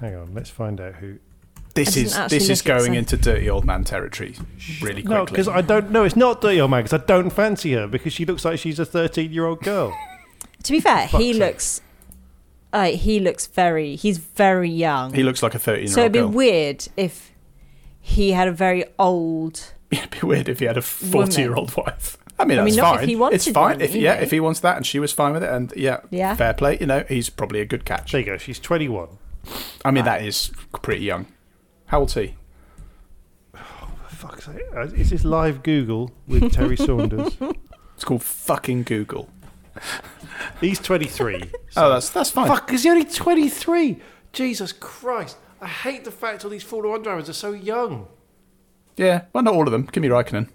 [0.01, 1.19] Hang on, let's find out who.
[1.75, 4.35] This is this is going into dirty old man territory
[4.83, 5.15] really quickly.
[5.15, 6.03] No, because I don't know.
[6.03, 8.81] It's not dirty old man because I don't fancy her because she looks like she's
[8.81, 9.97] a 13 year old girl.
[10.65, 11.41] To be fair, he sake.
[11.41, 11.81] looks.
[12.73, 13.95] Uh, he looks very.
[13.97, 15.15] He's very young.
[15.15, 16.29] he looks like a thirteen-year-old so it'd be girl.
[16.29, 17.30] weird if
[18.11, 19.73] he had a very old.
[19.91, 22.17] It'd be weird if he had a forty-year-old wife.
[22.39, 23.09] I mean, I mean, that's not if fine.
[23.09, 24.21] he wanted it's fine one, if yeah, know.
[24.23, 26.35] if he wants that, and she was fine with it, and yeah, Yeah.
[26.37, 26.79] fair play.
[26.81, 28.13] You know, he's probably a good catch.
[28.13, 28.37] There you go.
[28.39, 29.09] She's 21.
[29.85, 30.51] I mean, that is
[30.83, 31.27] pretty young.
[31.87, 32.35] How old's he?
[34.09, 34.63] Fuck's sake.
[34.77, 37.37] Uh, Is this live Google with Terry Saunders?
[37.95, 39.29] It's called fucking Google.
[40.61, 41.51] He's 23.
[41.77, 42.47] Oh, that's that's fine.
[42.49, 43.99] Fuck, is he only 23?
[44.33, 45.37] Jesus Christ.
[45.61, 48.09] I hate the fact all these Formula One drivers are so young.
[48.97, 49.87] Yeah, well, not all of them.
[49.87, 50.49] Kimi Raikkonen.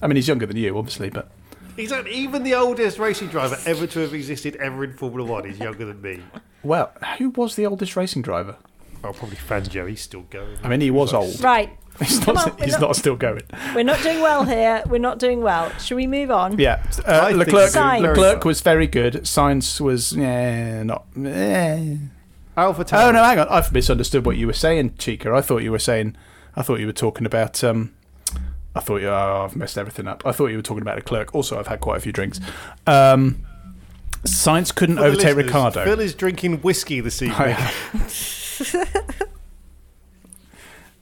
[0.00, 1.30] I mean, he's younger than you, obviously, but
[1.76, 5.46] He's like, even the oldest racing driver ever to have existed ever in Formula One
[5.46, 6.20] is younger than me.
[6.62, 8.56] well, who was the oldest racing driver?
[9.02, 9.88] I'll probably Fangio.
[9.88, 10.56] He's still going.
[10.62, 11.40] I mean, he was old.
[11.42, 11.70] Right.
[12.00, 13.42] He's not, on, he's not- not still going.
[13.72, 14.82] We're not doing well here.
[14.88, 15.70] We're not doing well.
[15.78, 16.58] Should we move on?
[16.58, 19.12] Yeah, uh, I Leclerc, Leclerc was very good.
[19.22, 21.06] Sainz was yeah, not.
[21.24, 21.98] Eh.
[22.56, 23.48] Alpha Oh no, hang on.
[23.48, 25.32] I've misunderstood what you were saying, Chica.
[25.32, 26.16] I thought you were saying.
[26.56, 27.64] I thought you were talking about.
[27.64, 27.94] Um,
[28.76, 29.08] I thought you.
[29.08, 30.22] Oh, I've messed everything up.
[30.24, 31.34] I thought you were talking about a clerk.
[31.34, 32.40] Also, I've had quite a few drinks.
[32.86, 33.44] Um,
[34.24, 35.84] Sainz couldn't For overtake Ricciardo.
[35.84, 37.56] Phil is drinking whiskey this evening.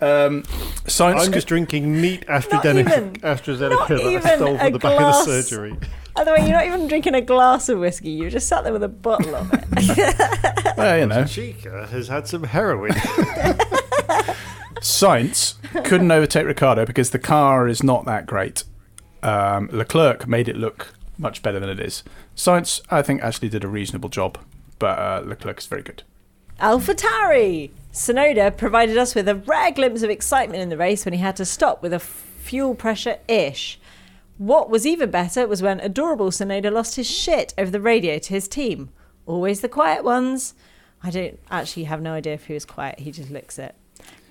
[0.01, 0.43] um,
[0.89, 1.17] Sainz.
[1.17, 2.35] I'm could- just drinking neat even.
[2.35, 5.77] AstraZeneca, AstraZeneca Not that I stole from the back of the surgery.
[6.15, 8.11] By the way, you're not even drinking a glass of whiskey.
[8.11, 10.77] You just sat there with a bottle of it.
[10.77, 12.93] well, you know, Chica has had some heroin.
[14.83, 15.55] Sainz
[15.85, 18.65] couldn't overtake Ricciardo because the car is not that great.
[19.23, 22.03] Um, Leclerc made it look much better than it is.
[22.37, 24.39] Sainz, I think, actually did a reasonable job,
[24.79, 26.03] but uh, Leclerc is very good.
[26.61, 27.71] AlphaTauri.
[27.93, 31.37] Tsunoda provided us with a rare glimpse of excitement in the race when he had
[31.37, 33.79] to stop with a f- fuel pressure ish.
[34.43, 38.29] What was even better was when adorable Tsunoda lost his shit over the radio to
[38.35, 38.91] his team.
[39.25, 40.55] Always the quiet ones.
[41.01, 43.77] I don't actually have no idea if he was quiet, he just looks it.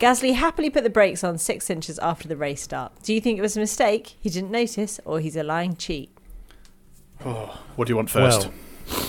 [0.02, 2.92] Gasly happily put the brakes on six inches after the race start.
[3.04, 4.18] Do you think it was a mistake?
[4.20, 6.12] He didn't notice, or he's a lying cheat?
[7.24, 8.50] Oh, What do you want first?
[8.90, 9.08] Well,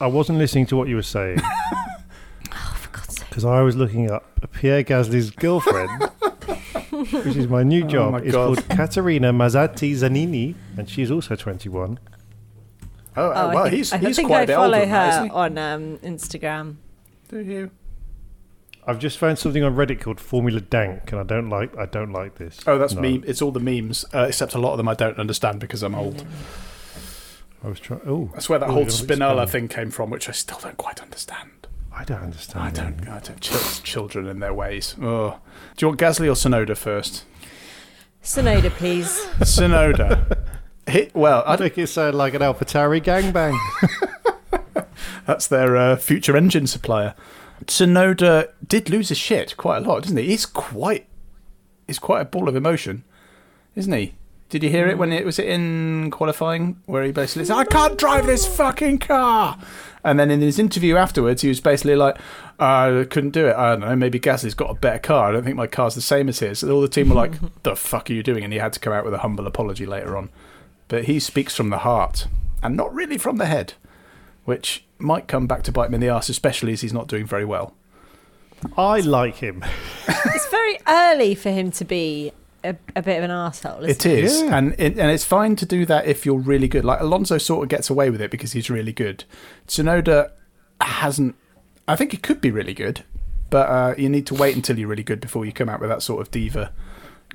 [0.00, 1.40] I wasn't listening to what you were saying
[2.52, 3.28] Oh, for God's sake.
[3.28, 5.90] because I was looking up Pierre Gasly's girlfriend,
[7.24, 8.12] which is my new job.
[8.12, 8.56] my is God.
[8.66, 11.98] called Caterina Masetti Zannini, and she's also 21.
[13.14, 14.80] Oh, Oh, well, I think, he's, I he's think quite I a bit older follow
[14.80, 15.30] than her isn't he?
[15.30, 16.76] on um, Instagram.
[17.28, 17.70] Do you?
[18.86, 21.76] I've just found something on Reddit called Formula Dank, and I don't like.
[21.76, 22.58] I don't like this.
[22.66, 23.02] Oh, that's No.
[23.02, 23.22] meme.
[23.26, 25.94] It's all the memes, uh, except a lot of them I don't understand because I'm
[25.94, 26.24] old.
[27.62, 28.00] I was trying.
[28.06, 31.00] Oh, That's where that oh, whole Spinola thing came from, which I still don't quite
[31.00, 31.61] understand.
[31.94, 32.64] I don't understand.
[32.64, 33.08] I don't.
[33.08, 33.40] I don't.
[33.40, 34.96] Ch- children and their ways.
[35.00, 35.38] Oh.
[35.76, 37.24] Do you want Gasly or Tsunoda first?
[38.22, 39.26] Tsunoda, please.
[39.40, 40.38] Tsunoda.
[40.86, 43.56] Hit, well, I I don't, it sound like an AlphaTauri gangbang.
[45.26, 47.14] that's their uh, future engine supplier.
[47.66, 50.26] Tsunoda did lose his shit quite a lot, didn't he?
[50.26, 51.06] He's quite.
[51.86, 53.04] He's quite a ball of emotion,
[53.76, 54.14] isn't he?
[54.52, 57.64] Did you hear it when it was it in qualifying where he basically said, "I
[57.64, 59.56] can't drive this fucking car,"
[60.04, 62.18] and then in his interview afterwards, he was basically like,
[62.58, 63.56] "I couldn't do it.
[63.56, 63.96] I don't know.
[63.96, 65.30] Maybe Gasly's got a better car.
[65.30, 67.32] I don't think my car's the same as his." And all the team were like,
[67.62, 69.86] "The fuck are you doing?" And he had to come out with a humble apology
[69.86, 70.28] later on.
[70.88, 72.26] But he speaks from the heart
[72.62, 73.72] and not really from the head,
[74.44, 77.24] which might come back to bite him in the ass, especially as he's not doing
[77.24, 77.72] very well.
[78.76, 79.64] I like him.
[80.08, 82.32] it's very early for him to be
[82.64, 83.82] a, a bit of an arsehole.
[83.88, 84.56] It Isn't is, Yeah.
[84.58, 86.84] and it, and it's fine to do that if you're really good.
[86.84, 89.24] Like Alonso sort of gets away with it because he's really good.
[89.66, 90.30] Tsunoda
[90.80, 91.34] hasn't.
[91.88, 93.04] I think he could be really good,
[93.50, 95.90] but uh, you need to wait until you're really good before you come out with
[95.90, 96.72] that sort of diva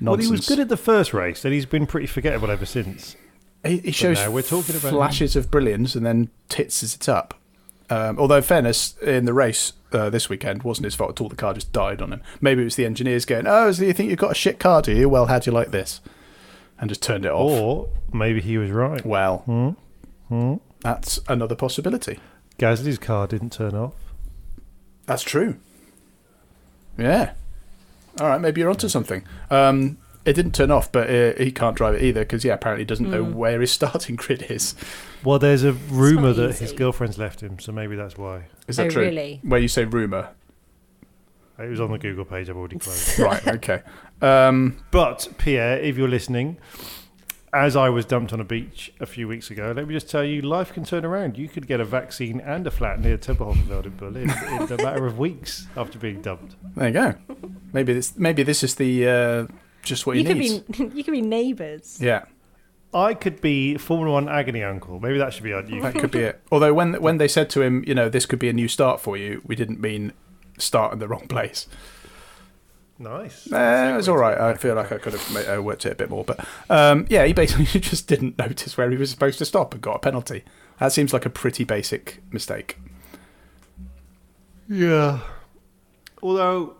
[0.00, 0.02] nonsense.
[0.02, 3.16] Well, he was good at the first race, and he's been pretty forgettable ever since.
[3.64, 7.37] he, he shows now we're talking about flashes of brilliance and then tits it up.
[7.90, 11.28] Um, although, fairness, in the race uh, this weekend wasn't his fault at all.
[11.28, 12.22] The car just died on him.
[12.40, 14.82] Maybe it was the engineers going, "Oh, so you think you've got a shit car,
[14.82, 15.08] do you?
[15.08, 16.00] Well, how do you like this?"
[16.78, 17.50] And just turned it off.
[17.50, 19.04] Or maybe he was right.
[19.04, 19.76] Well,
[20.80, 22.20] that's another possibility.
[22.58, 23.94] Gasly's car didn't turn off.
[25.06, 25.56] That's true.
[26.98, 27.32] Yeah.
[28.20, 29.24] All right, maybe you're onto something.
[29.50, 29.96] Um,
[30.28, 32.86] it didn't turn off, but uh, he can't drive it either because, yeah, apparently he
[32.86, 34.74] doesn't know where his starting grid is.
[35.24, 38.44] Well, there's a rumor that his girlfriend's left him, so maybe that's why.
[38.68, 39.02] Is that Oh, true?
[39.02, 39.40] really?
[39.42, 40.30] Where you say rumor.
[41.58, 42.48] It was on the Google page.
[42.48, 43.18] I've already closed.
[43.18, 43.82] right, okay.
[44.22, 46.56] Um, but Pierre, if you're listening,
[47.52, 50.22] as I was dumped on a beach a few weeks ago, let me just tell
[50.22, 51.36] you, life can turn around.
[51.36, 55.04] You could get a vaccine and a flat near Tempelhoferfeld in Berlin in a matter
[55.06, 56.54] of weeks after being dumped.
[56.76, 57.14] there you go.
[57.72, 59.46] Maybe this, maybe this is the uh,
[59.88, 60.58] just what You he could needs.
[60.60, 61.98] be you could be neighbours.
[62.00, 62.24] Yeah,
[62.94, 65.00] I could be Formula One agony uncle.
[65.00, 65.80] Maybe that should be our new.
[65.82, 66.40] that could be it.
[66.52, 69.00] Although when when they said to him, you know, this could be a new start
[69.00, 70.12] for you, we didn't mean
[70.58, 71.66] start in the wrong place.
[72.98, 73.50] nice.
[73.52, 74.36] Uh, it was all right.
[74.38, 77.06] I feel like I could have ma- uh, worked it a bit more, but um,
[77.08, 79.98] yeah, he basically just didn't notice where he was supposed to stop and got a
[80.00, 80.42] penalty.
[80.80, 82.78] That seems like a pretty basic mistake.
[84.68, 85.20] Yeah.
[86.22, 86.76] Although,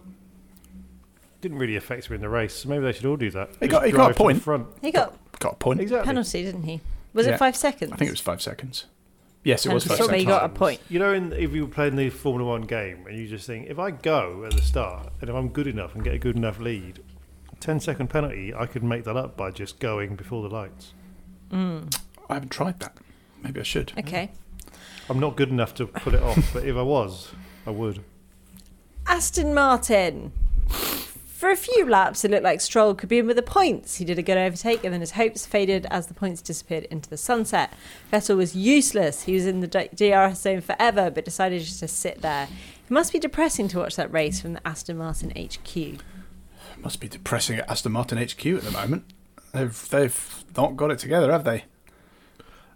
[1.41, 3.51] didn't really affect her in the race, so maybe they should all do that.
[3.61, 4.43] He Just got- he got a drive to the point.
[4.43, 4.67] Front.
[4.83, 5.81] He got Got a point.
[5.81, 6.07] Exactly.
[6.07, 6.81] penalty, didn't he?
[7.15, 7.35] Was Yeah.
[7.35, 7.93] it five seconds?
[7.93, 8.87] I think it was five seconds.
[9.45, 10.81] Yes, it was Penalty, five so he got a point.
[10.89, 13.69] You know, in, if you were playing the Formula One game and you just think,
[13.71, 16.37] if I go at the start and if I'm good enough and get a good
[16.37, 16.99] enough lead,
[17.61, 20.93] 10 second penalty, I could make that up by just going before the lights.
[21.53, 21.97] Mm.
[22.29, 22.97] I haven't tried that.
[23.43, 23.93] Maybe I should.
[23.97, 24.33] Okay.
[25.09, 27.31] I'm not good enough to pull it off, but if I was,
[27.65, 28.03] I would.
[29.07, 30.33] Aston Martin.
[31.39, 33.95] For a few laps, it looked like Stroll could be in with the points.
[33.95, 37.09] He did a good overtake, and then his hopes faded as the points disappeared into
[37.09, 37.73] the sunset.
[38.13, 39.23] Vettel was useless.
[39.23, 42.49] He was in the DRS zone forever, but decided just to sit there.
[42.85, 46.03] It must be depressing to watch that race from the Aston Martin HQ.
[46.79, 49.05] Must be depressing at Aston Martin HQ at the moment.
[49.53, 51.67] They've they've not got it together, have they?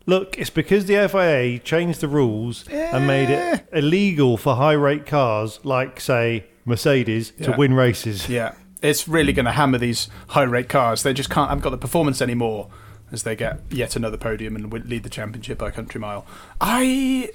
[0.06, 5.04] Look, it's because the FIA changed the rules and made it illegal for high rate
[5.04, 7.56] cars like, say, Mercedes to Yeah.
[7.56, 8.28] win races.
[8.28, 8.52] Yeah,
[8.82, 11.02] it's really going to hammer these high rate cars.
[11.02, 12.68] They just can't haven't got the performance anymore
[13.10, 16.24] as they get yet another podium and lead the championship by a country mile.
[16.60, 17.30] I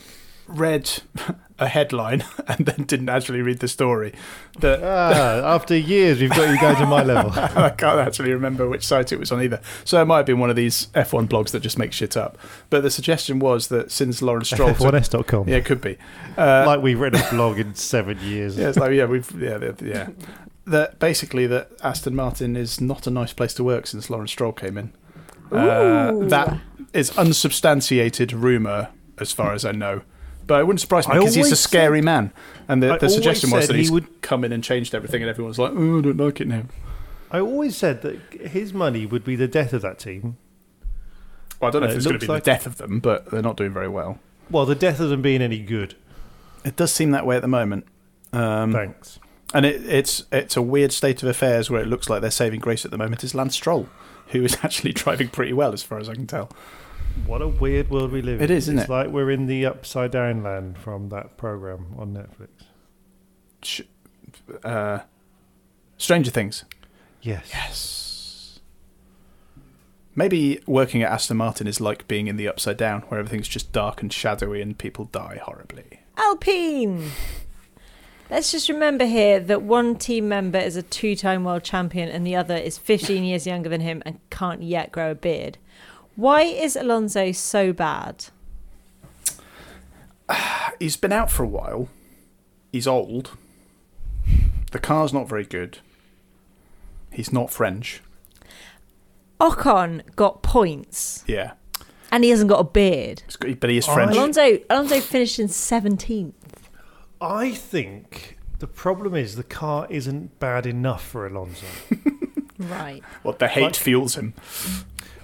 [0.47, 0.89] read
[1.59, 4.13] a headline and then didn't actually read the story.
[4.59, 7.31] That Ah, after years, we've got you going to my level.
[7.35, 9.59] I can't actually remember which site it was on either.
[9.83, 12.37] So it might have been one of these F1 blogs that just make shit up.
[12.69, 15.47] But the suggestion was that since Lawrence Stroll, took- F1s.com.
[15.49, 15.97] yeah, it could be.
[16.37, 18.57] Uh, like we've read a blog in seven years.
[18.57, 20.07] yeah, it's like yeah, we've yeah, yeah, yeah.
[20.65, 24.51] That basically that Aston Martin is not a nice place to work since Lawrence Stroll
[24.51, 24.93] came in.
[25.51, 26.59] Uh, that
[26.93, 30.01] is unsubstantiated rumor, as far as I know.
[30.47, 32.31] But it wouldn't surprise me I because he's a always scary man.
[32.69, 35.29] And the, the suggestion was said that he would- come in and changed everything, and
[35.29, 36.63] everyone's like, "Oh, I don't like it now."
[37.29, 40.37] I always said that his money would be the death of that team.
[41.59, 42.65] Well, I don't know Uh, if it it's going to looks be like- the death
[42.65, 44.19] of them, but they're not doing very well.
[44.49, 45.95] Well, the death of them being any good.
[46.63, 47.85] It does seem that way at the moment.
[48.31, 49.19] Um, Thanks.
[49.53, 52.59] And it, it's it's a weird state of affairs where it looks like their saving
[52.59, 53.87] grace at the moment is Lance Stroll,
[54.27, 56.49] who is actually driving pretty well as far as I can tell.
[57.25, 58.43] What a weird world we live in.
[58.45, 58.91] It is, isn't it's it?
[58.91, 62.49] like we're in the upside down land from that program on Netflix.
[63.63, 63.81] Sh-
[64.63, 64.99] Uh,
[65.97, 66.63] Stranger Things.
[67.21, 67.49] Yes.
[67.51, 68.59] Yes.
[70.15, 73.71] Maybe working at Aston Martin is like being in the upside down, where everything's just
[73.71, 75.99] dark and shadowy and people die horribly.
[76.17, 77.11] Alpine.
[78.29, 82.25] Let's just remember here that one team member is a two time world champion and
[82.25, 85.57] the other is 15 years younger than him and can't yet grow a beard.
[86.17, 88.25] Why is Alonso so bad?
[90.79, 91.87] He's been out for a while.
[92.71, 93.31] He's old.
[94.71, 95.77] The car's not very good.
[97.11, 98.01] He's not French.
[99.39, 101.53] Ocon got points Yeah.
[102.11, 103.21] and he hasn't got a beard.
[103.25, 104.11] It's good, But he is French.
[104.11, 106.33] Alonso Alonso finished in 17th.
[107.21, 111.65] I think the problem is the car isn't bad enough for Alonso.
[112.59, 113.03] Right.
[113.21, 114.33] What the hate Like- fuels him.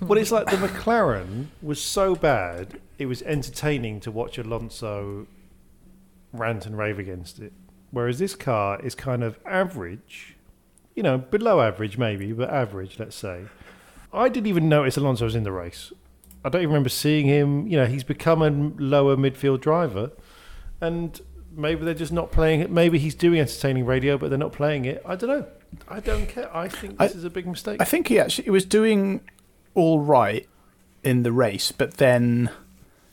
[0.01, 5.27] Well, it's like the McLaren was so bad, it was entertaining to watch Alonso
[6.31, 7.53] rant and rave against it.
[7.91, 10.35] Whereas this car is kind of average,
[10.95, 13.43] you know, below average maybe, but average, let's say.
[14.11, 15.91] I didn't even notice Alonso was in the race.
[16.45, 17.67] I don't even remember seeing him.
[17.67, 18.49] You know, he's become a
[18.81, 20.11] lower midfield driver,
[20.81, 21.19] and
[21.55, 22.69] maybe they're just not playing it.
[22.69, 25.01] Maybe he's doing entertaining radio, but they're not playing it.
[25.05, 25.45] I don't know.
[25.87, 26.55] I don't care.
[26.55, 27.81] I think this I- is a big mistake.
[27.81, 29.21] I think he actually he was doing
[29.76, 30.47] all right
[31.03, 32.49] in the race, but then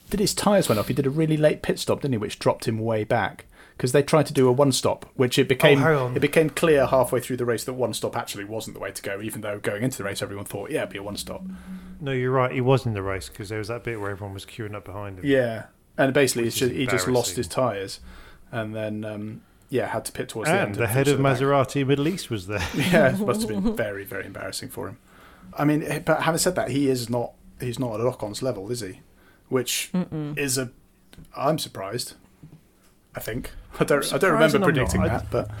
[0.09, 0.87] did his tyres went off.
[0.87, 3.45] He did a really late pit stop, didn't he, which dropped him way back
[3.81, 6.15] because they tried to do a one stop, which it became on.
[6.15, 9.01] it became clear halfway through the race that one stop actually wasn't the way to
[9.01, 9.19] go.
[9.21, 11.41] Even though going into the race, everyone thought, yeah, it'd be a one stop.
[11.99, 12.51] No, you're right.
[12.51, 14.85] He was in the race because there was that bit where everyone was queuing up
[14.85, 15.25] behind him.
[15.25, 15.65] Yeah,
[15.97, 18.01] and basically, it's just, he just lost his tyres,
[18.51, 20.71] and then um, yeah, had to pit towards the end.
[20.71, 21.39] and the head of at the back.
[21.39, 22.67] Maserati Middle East was there.
[22.75, 24.99] yeah, it must have been very, very embarrassing for him.
[25.57, 28.71] I mean, eh, but having said that, he is not he's not at Ocon's level,
[28.71, 29.01] is he?
[29.49, 29.91] Which
[30.37, 30.71] is a
[31.35, 32.13] I'm surprised.
[33.15, 34.89] I think I don't I don't remember and I'm not.
[34.89, 35.51] predicting that, but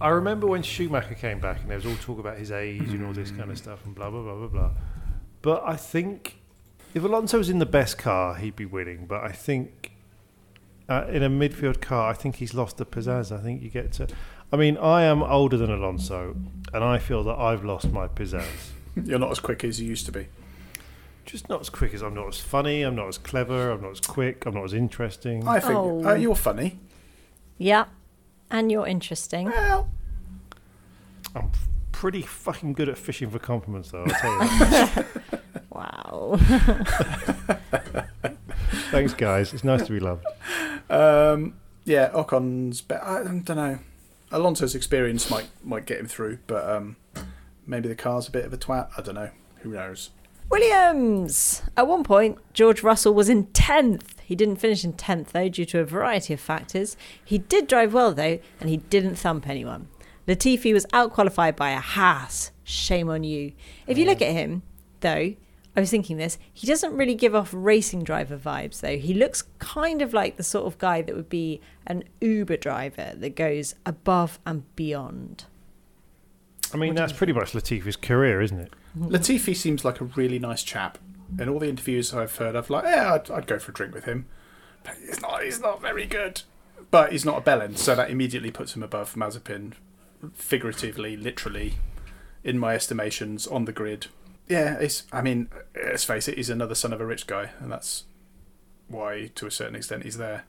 [0.00, 3.04] I remember when Schumacher came back and there was all talk about his age and
[3.04, 4.70] all this kind of stuff and blah blah blah blah blah.
[5.42, 6.38] But I think
[6.94, 9.06] if Alonso was in the best car, he'd be winning.
[9.06, 9.92] But I think
[10.88, 13.30] uh, in a midfield car, I think he's lost the pizzazz.
[13.36, 14.08] I think you get to.
[14.52, 16.34] I mean, I am older than Alonso,
[16.72, 18.70] and I feel that I've lost my pizzazz.
[19.04, 20.26] you're not as quick as you used to be.
[21.26, 22.82] Just not as quick as I'm not as funny.
[22.82, 23.70] I'm not as clever.
[23.70, 24.46] I'm not as quick.
[24.46, 25.46] I'm not as interesting.
[25.46, 26.02] I think Oh.
[26.08, 26.78] uh, you're funny.
[27.58, 27.84] Yeah.
[28.50, 29.46] And you're interesting.
[29.48, 29.90] Well,
[31.36, 31.50] I'm
[31.92, 34.04] pretty fucking good at fishing for compliments, though.
[34.04, 34.48] I'll tell you.
[34.48, 35.06] That.
[35.70, 36.38] Wow.
[38.90, 39.52] Thanks, guys.
[39.54, 40.24] It's nice to be loved.
[40.90, 42.80] um, yeah, Ocon's.
[42.80, 43.78] Be- I don't know.
[44.30, 46.96] Alonso's experience might might get him through, but um,
[47.66, 48.90] maybe the car's a bit of a twat.
[48.96, 49.30] I don't know.
[49.62, 50.10] Who knows?
[50.50, 51.62] Williams.
[51.76, 54.20] At one point, George Russell was in 10th.
[54.24, 56.96] He didn't finish in 10th, though, due to a variety of factors.
[57.22, 59.88] He did drive well, though, and he didn't thump anyone.
[60.26, 62.50] Latifi was outqualified by a Haas.
[62.64, 63.52] Shame on you.
[63.86, 64.62] If you look at him,
[65.00, 65.34] though,
[65.78, 66.38] I was thinking this.
[66.52, 68.98] He doesn't really give off racing driver vibes, though.
[68.98, 73.12] He looks kind of like the sort of guy that would be an Uber driver
[73.14, 75.44] that goes above and beyond.
[76.74, 78.72] I mean, that's pretty much Latifi's career, isn't it?
[78.98, 79.14] Mm-hmm.
[79.14, 80.98] Latifi seems like a really nice chap.
[81.38, 83.94] In all the interviews I've heard, I've like, yeah, I'd, I'd go for a drink
[83.94, 84.26] with him.
[84.82, 85.44] But he's not.
[85.44, 86.42] He's not very good.
[86.90, 89.74] But he's not a bellend, so that immediately puts him above Mazepin,
[90.34, 91.74] figuratively, literally,
[92.42, 94.08] in my estimations, on the grid.
[94.48, 95.04] Yeah, it's.
[95.12, 98.04] I mean, let's face it, he's another son of a rich guy, and that's
[98.88, 100.44] why, to a certain extent, he's there.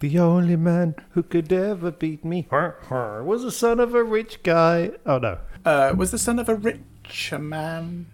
[0.00, 4.04] The only man who could ever beat me har, har, was the son of a
[4.04, 4.92] rich guy.
[5.04, 8.06] Oh no, Uh, was the son of a richer man?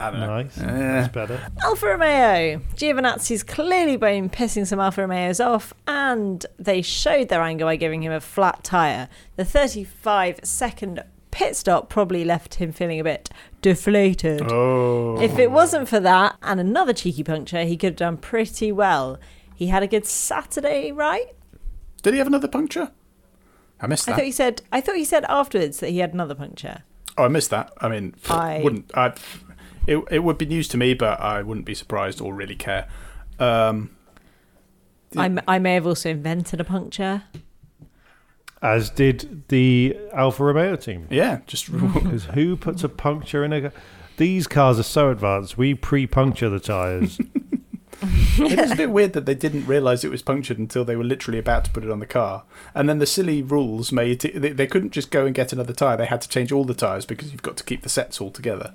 [0.00, 0.26] I don't know.
[0.28, 0.54] nice.
[0.54, 1.40] That's better.
[1.62, 2.60] Alfa Romeo.
[2.76, 8.02] Giovinazzi's clearly been pissing some Alfa Romeos off, and they showed their anger by giving
[8.02, 9.08] him a flat tyre.
[9.36, 11.02] The 35 second
[11.38, 13.30] pit stop probably left him feeling a bit
[13.62, 14.42] deflated.
[14.50, 15.20] Oh.
[15.20, 19.20] If it wasn't for that and another cheeky puncture, he could have done pretty well.
[19.54, 21.28] He had a good Saturday, right?
[22.02, 22.90] Did he have another puncture?
[23.80, 24.14] I missed that.
[24.14, 24.62] I thought he said.
[24.72, 26.82] I thought he said afterwards that he had another puncture.
[27.16, 27.72] Oh, I missed that.
[27.80, 28.90] I mean, I- wouldn't.
[28.96, 29.14] I.
[29.86, 32.88] It it would be news to me, but I wouldn't be surprised or really care.
[33.38, 33.96] Um,
[35.16, 37.22] I, I may have also invented a puncture.
[38.60, 41.06] As did the Alfa Romeo team.
[41.10, 43.72] yeah, just Because who puts a puncture in a?
[44.16, 45.56] These cars are so advanced.
[45.56, 47.20] We pre-puncture the tires.
[48.02, 51.04] it is a bit weird that they didn't realise it was punctured until they were
[51.04, 52.44] literally about to put it on the car.
[52.72, 55.72] And then the silly rules made it, they, they couldn't just go and get another
[55.72, 55.96] tyre.
[55.96, 58.30] They had to change all the tyres because you've got to keep the sets all
[58.30, 58.72] together.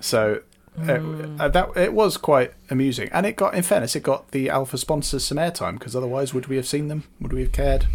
[0.00, 0.42] So
[0.88, 1.00] uh,
[1.38, 4.78] uh, that it was quite amusing, and it got, in fairness, it got the Alfa
[4.78, 7.04] sponsors some airtime because otherwise, would we have seen them?
[7.20, 7.86] Would we have cared?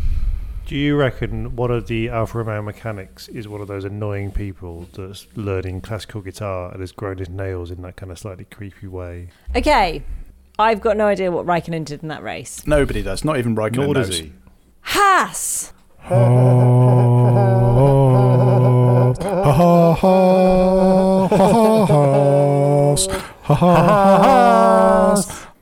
[0.68, 4.86] Do you reckon one of the Alfa Romeo mechanics is one of those annoying people
[4.92, 8.88] that's learning classical guitar and has grown his nails in that kind of slightly creepy
[8.88, 9.30] way?
[9.56, 10.04] Okay,
[10.60, 12.68] I've got no idea what Raikkonen did in that race.
[12.68, 13.24] Nobody does.
[13.24, 14.20] Not even Raikkonen Nor does knows.
[14.20, 14.34] he.
[14.82, 15.72] Haas.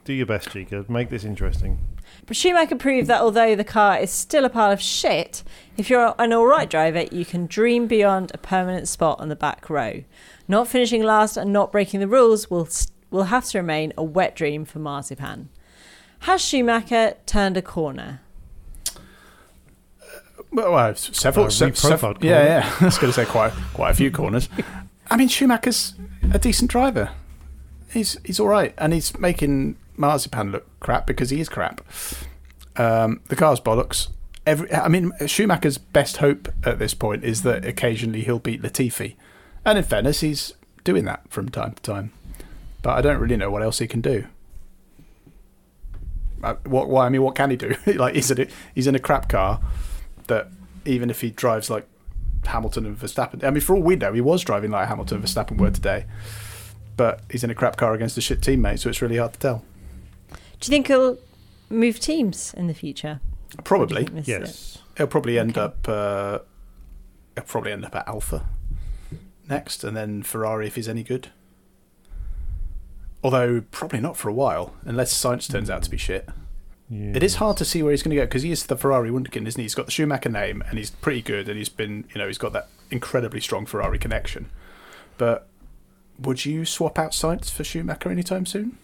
[0.06, 0.86] Do your best, Chica.
[0.88, 1.80] Make this interesting.
[2.28, 5.44] But Schumacher proved that although the car is still a pile of shit,
[5.78, 9.70] if you're an alright driver, you can dream beyond a permanent spot on the back
[9.70, 10.04] row.
[10.48, 12.70] Not finishing last and not breaking the rules will,
[13.10, 15.50] will have to remain a wet dream for Marzipan.
[16.20, 18.22] Has Schumacher turned a corner?
[20.52, 22.76] Well, well, several, Uh, se- reprofiled sev- yeah, yeah.
[22.82, 24.48] I was going to say quite, quite a few corners.
[25.10, 25.94] I mean, Schumacher's
[26.32, 27.10] a decent driver.
[27.92, 31.82] He's he's all right, and he's making Marzipan look crap because he is crap.
[32.76, 34.10] Um, the car's bollocks.
[34.46, 39.16] Every, I mean, Schumacher's best hope at this point is that occasionally he'll beat Latifi,
[39.64, 42.12] and in fairness, he's doing that from time to time.
[42.82, 44.28] But I don't really know what else he can do.
[46.44, 46.90] Uh, what?
[46.90, 47.08] Why?
[47.08, 47.76] I mean, what can he do?
[47.96, 49.60] like, he's in a, he's in a crap car
[50.28, 50.50] that
[50.86, 51.88] even if he drives like
[52.46, 55.26] Hamilton and Verstappen, I mean, for all we know, he was driving like Hamilton and
[55.26, 56.06] Verstappen were today,
[56.98, 59.40] but he's in a crap car against a shit teammate, so it's really hard to
[59.40, 59.64] tell.
[60.60, 61.18] Do you think he'll
[61.70, 63.20] move teams in the future?
[63.64, 64.40] Probably, Or do you think this is it?
[64.42, 64.78] Yes.
[64.98, 65.62] he'll probably end Okay.
[65.62, 65.88] up.
[65.88, 66.40] Uh,
[67.36, 68.46] he'll probably end up at Alpha
[69.48, 71.30] next, and then Ferrari if he's any good.
[73.24, 76.30] Although probably not for a while, unless Sainz turns out to be shit.
[76.92, 79.10] It is hard to see where he's going to go because he is the Ferrari
[79.10, 79.64] wunderkind, isn't he?
[79.64, 82.38] He's got the Schumacher name and he's pretty good, and he's been, you know, he's
[82.38, 84.52] got that incredibly strong Ferrari connection.
[85.18, 85.48] But
[86.20, 88.78] would you swap out Sainz for Schumacher anytime soon?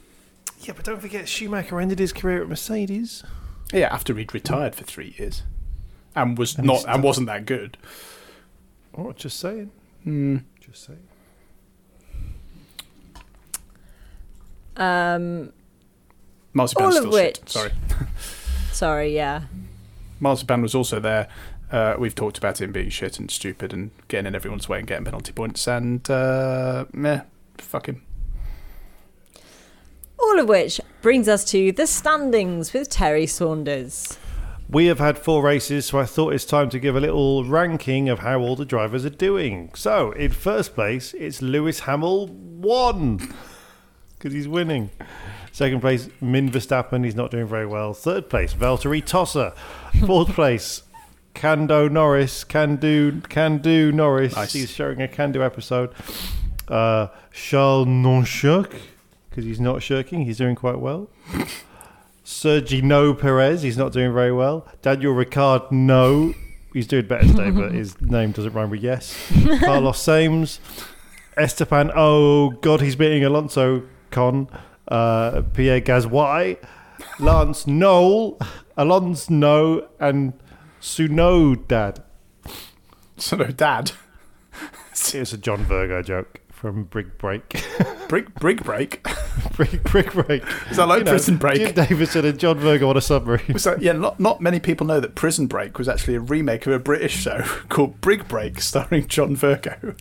[0.62, 3.24] Yeah, but don't forget Schumacher ended his career at Mercedes.
[3.74, 5.44] Yeah, after he'd retired for three years,
[6.16, 7.78] and was And not and wasn't that good.
[8.98, 9.72] Oh, just saying.
[10.04, 10.38] Hmm.
[10.60, 11.00] Just saying.
[14.78, 15.52] Um,
[16.54, 17.40] Marzipan's All of still shit.
[17.42, 17.72] which- Sorry,
[18.72, 19.44] sorry, yeah.
[20.20, 21.28] Marzipan was also there.
[21.72, 24.88] Uh, we've talked about him being shit and stupid and getting in everyone's way and
[24.88, 25.66] getting penalty points.
[25.68, 27.22] And uh, meh,
[27.58, 28.04] fuck him.
[30.24, 34.18] All of which brings us to the standings with Terry Saunders.
[34.70, 38.08] We have had four races, so I thought it's time to give a little ranking
[38.08, 39.72] of how all the drivers are doing.
[39.76, 43.34] So, in first place, it's Lewis Hamill one
[44.18, 44.92] because he's winning.
[45.52, 47.04] Second place, Min Verstappen.
[47.04, 47.94] He's not doing very well.
[47.94, 49.52] Third place, Valtteri Tosser.
[50.06, 50.84] Fourth place,
[51.36, 52.46] Kando Norris.
[52.46, 54.36] Can do, can do Norris.
[54.36, 54.54] Nice.
[54.54, 55.94] He's showing a can do episode.
[56.70, 58.74] Uh, Charles Non-Shirk
[59.32, 60.26] because he's not shirking.
[60.26, 61.10] He's doing quite well.
[62.26, 64.68] Sergio No Perez, he's not doing very well.
[64.82, 66.36] Daniel Ricard, no.
[66.74, 69.18] He's doing better today, but his name doesn't rhyme with yes.
[69.62, 70.60] Carlos Sames,
[71.38, 74.48] Esteban, oh god, he's beating Alonso Con.
[74.88, 76.58] Uh, Pierre Gasly,
[77.18, 78.38] Lance Noel,
[78.76, 80.34] Alonso No, and
[80.82, 82.04] Suno Dad.
[83.16, 83.94] So no, Dad.
[84.92, 87.60] It's a John Virgo joke from Brig Break.
[88.08, 89.04] Brick Brick Break.
[89.56, 90.44] Brig, Brig Break.
[90.70, 91.58] Is that like Prison Break?
[91.58, 93.58] Jim Davidson and John Virgo on a submarine.
[93.58, 96.74] So yeah, not not many people know that Prison Break was actually a remake of
[96.74, 99.96] a British show called Brig Break, starring John Virgo.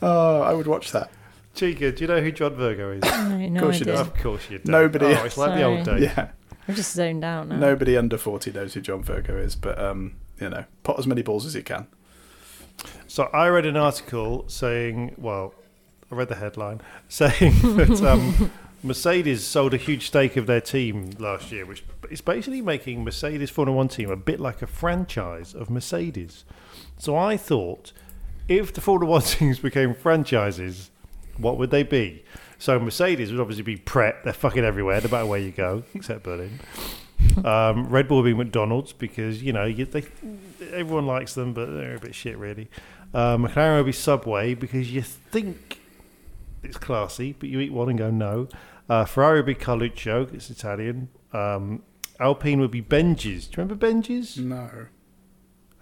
[0.00, 1.10] Oh, I would watch that.
[1.56, 3.02] Chica, do you know who John Virgo is?
[3.02, 3.92] No, no course you do.
[3.94, 4.70] Of course you do.
[4.70, 6.00] Nobody- Oh, it's like the old Sorry.
[6.02, 6.10] days.
[6.16, 6.28] Yeah,
[6.68, 7.56] I'm just zoned out now.
[7.56, 11.22] nobody under forty knows who John Virgo is, but um, you know, pot as many
[11.22, 11.88] balls as you can.
[13.08, 15.52] So I read an article saying, well,
[16.14, 18.50] I read the headline saying that um,
[18.82, 23.50] Mercedes sold a huge stake of their team last year, which is basically making Mercedes
[23.50, 26.44] Formula One team a bit like a franchise of Mercedes.
[26.98, 27.92] So I thought,
[28.46, 30.90] if the Formula One teams became franchises,
[31.36, 32.24] what would they be?
[32.58, 34.22] So Mercedes would obviously be Pret.
[34.22, 36.60] They're fucking everywhere, no matter where you go, except Berlin.
[37.44, 40.04] Um, Red Bull would be McDonald's because you know you, they,
[40.72, 42.68] everyone likes them, but they're a bit shit really.
[43.12, 45.80] Uh, McLaren would be Subway because you think
[46.64, 48.48] it's classy, but you eat one and go no.
[48.88, 51.08] Uh, Ferrari would be Carluccio, it's Italian.
[51.32, 51.82] Um,
[52.20, 53.46] Alpine would be Benji's.
[53.46, 54.36] Do you remember Benji's?
[54.38, 54.86] No,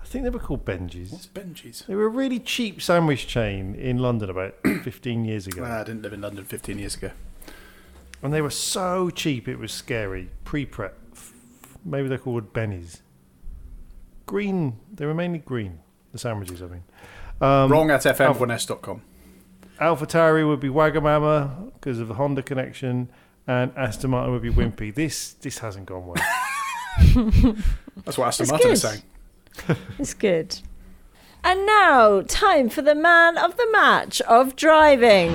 [0.01, 1.13] I think they were called Benji's.
[1.13, 1.85] it's Benji's.
[1.87, 4.55] They were a really cheap sandwich chain in London about
[4.85, 5.65] 15 years ago.
[5.67, 7.11] Ah, I didn't live in London 15 years ago.
[8.23, 10.31] And they were so cheap, it was scary.
[10.45, 10.97] Pre prep.
[11.85, 13.03] Maybe they're called Benny's.
[14.27, 14.79] Green.
[14.93, 15.81] They were mainly green.
[16.13, 16.85] The sandwiches, I mean.
[17.41, 19.03] Um, Wrong at fm1s.com.
[19.81, 23.09] AlphaTauri would be Wagamama because of the Honda connection,
[23.47, 24.95] and Aston Martin would be Wimpy.
[24.95, 26.17] This this hasn't gone well.
[28.05, 29.03] That's what Aston It's Martin is saying.
[29.99, 30.59] It's good.
[31.45, 35.33] And now, time for the man of the match of driving.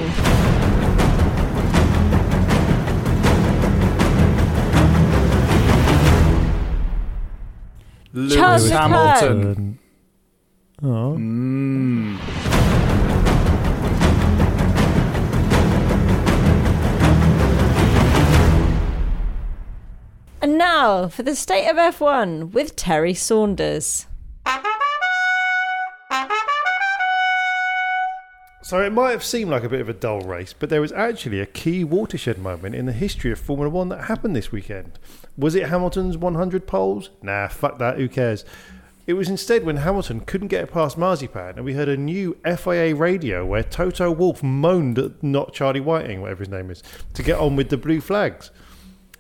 [8.14, 9.80] Lewis Charles Hamilton.
[10.82, 11.18] oh.
[20.40, 24.06] And now for the state of F1 with Terry Saunders.
[28.62, 30.92] So it might have seemed like a bit of a dull race, but there was
[30.92, 35.00] actually a key watershed moment in the history of Formula One that happened this weekend.
[35.38, 37.10] Was it Hamilton's 100 poles?
[37.24, 38.46] Nah, fuck that, who cares?
[39.08, 42.94] It was instead when Hamilton couldn't get past Marzipan and we heard a new FIA
[42.94, 46.84] radio where Toto Wolff moaned at not Charlie Whiting, whatever his name is,
[47.14, 48.52] to get on with the blue flags.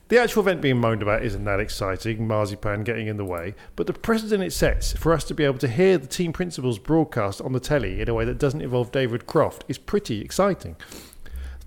[0.10, 3.88] The actual event being moaned about isn't that exciting, Marzipan getting in the way, but
[3.88, 7.42] the precedent it sets for us to be able to hear the team principals broadcast
[7.42, 10.78] on the telly in a way that doesn't involve David Croft is pretty exciting.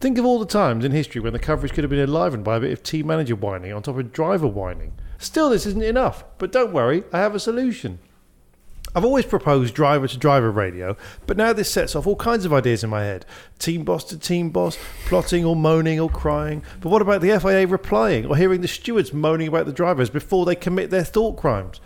[0.00, 2.56] Think of all the times in history when the coverage could have been enlivened by
[2.56, 4.94] a bit of team manager whining on top of driver whining.
[5.18, 7.98] Still, this isn't enough, but don't worry, I have a solution.
[8.92, 12.52] I've always proposed driver to driver radio, but now this sets off all kinds of
[12.52, 13.24] ideas in my head.
[13.60, 14.76] Team boss to team boss,
[15.06, 16.64] plotting or moaning or crying.
[16.80, 20.44] But what about the FIA replying or hearing the stewards moaning about the drivers before
[20.44, 21.80] they commit their thought crimes?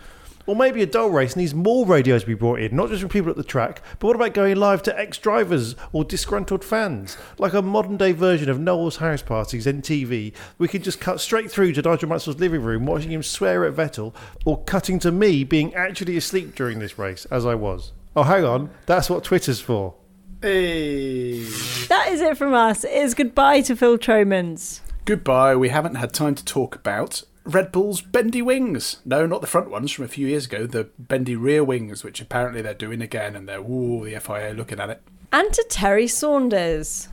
[0.47, 3.09] Or maybe a dull race needs more radios to be brought in, not just from
[3.09, 7.17] people at the track, but what about going live to ex drivers or disgruntled fans?
[7.37, 11.19] Like a modern day version of Noel's house parties on TV, we could just cut
[11.19, 14.13] straight through to Nigel Mansell's living room watching him swear at Vettel,
[14.45, 17.91] or cutting to me being actually asleep during this race, as I was.
[18.15, 19.95] Oh, hang on, that's what Twitter's for.
[20.41, 21.43] Hey.
[21.87, 22.83] That is it from us.
[22.83, 24.81] It is goodbye to Phil Tromans.
[25.05, 25.55] Goodbye.
[25.55, 28.97] We haven't had time to talk about Red Bull's bendy wings.
[29.05, 30.65] No, not the front ones from a few years ago.
[30.65, 34.79] The bendy rear wings, which apparently they're doing again, and they're ooh, the FIA looking
[34.79, 35.01] at it.
[35.31, 37.09] And to Terry Saunders.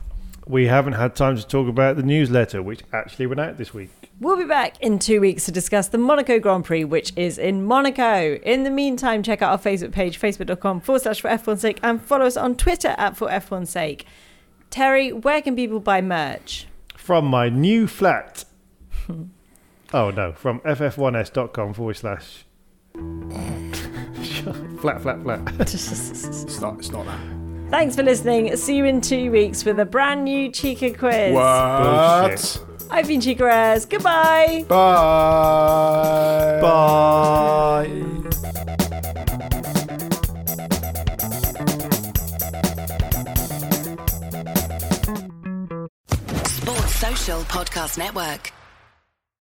[0.47, 3.91] We haven't had time to talk about the newsletter, which actually went out this week.
[4.19, 7.63] We'll be back in two weeks to discuss the Monaco Grand Prix, which is in
[7.63, 8.35] Monaco.
[8.35, 12.01] In the meantime, check out our Facebook page, facebook.com forward slash for F1 sake, and
[12.01, 14.05] follow us on Twitter at for F1 sake.
[14.69, 16.67] Terry, where can people buy merch?
[16.95, 18.45] From my new flat.
[19.93, 22.45] oh, no, from ff1s.com forward slash.
[24.81, 25.41] flat, flat, flat.
[25.59, 26.77] It's not.
[26.79, 27.19] It's not that.
[27.69, 28.55] Thanks for listening.
[28.55, 31.33] See you in two weeks with a brand new Chica quiz.
[31.33, 32.27] What?
[32.29, 32.59] Bullshit.
[32.91, 33.85] I've been Chica Reyes.
[33.85, 34.65] Goodbye.
[34.67, 36.59] Bye.
[36.61, 37.89] Bye.
[46.45, 48.51] Sports Social Podcast Network.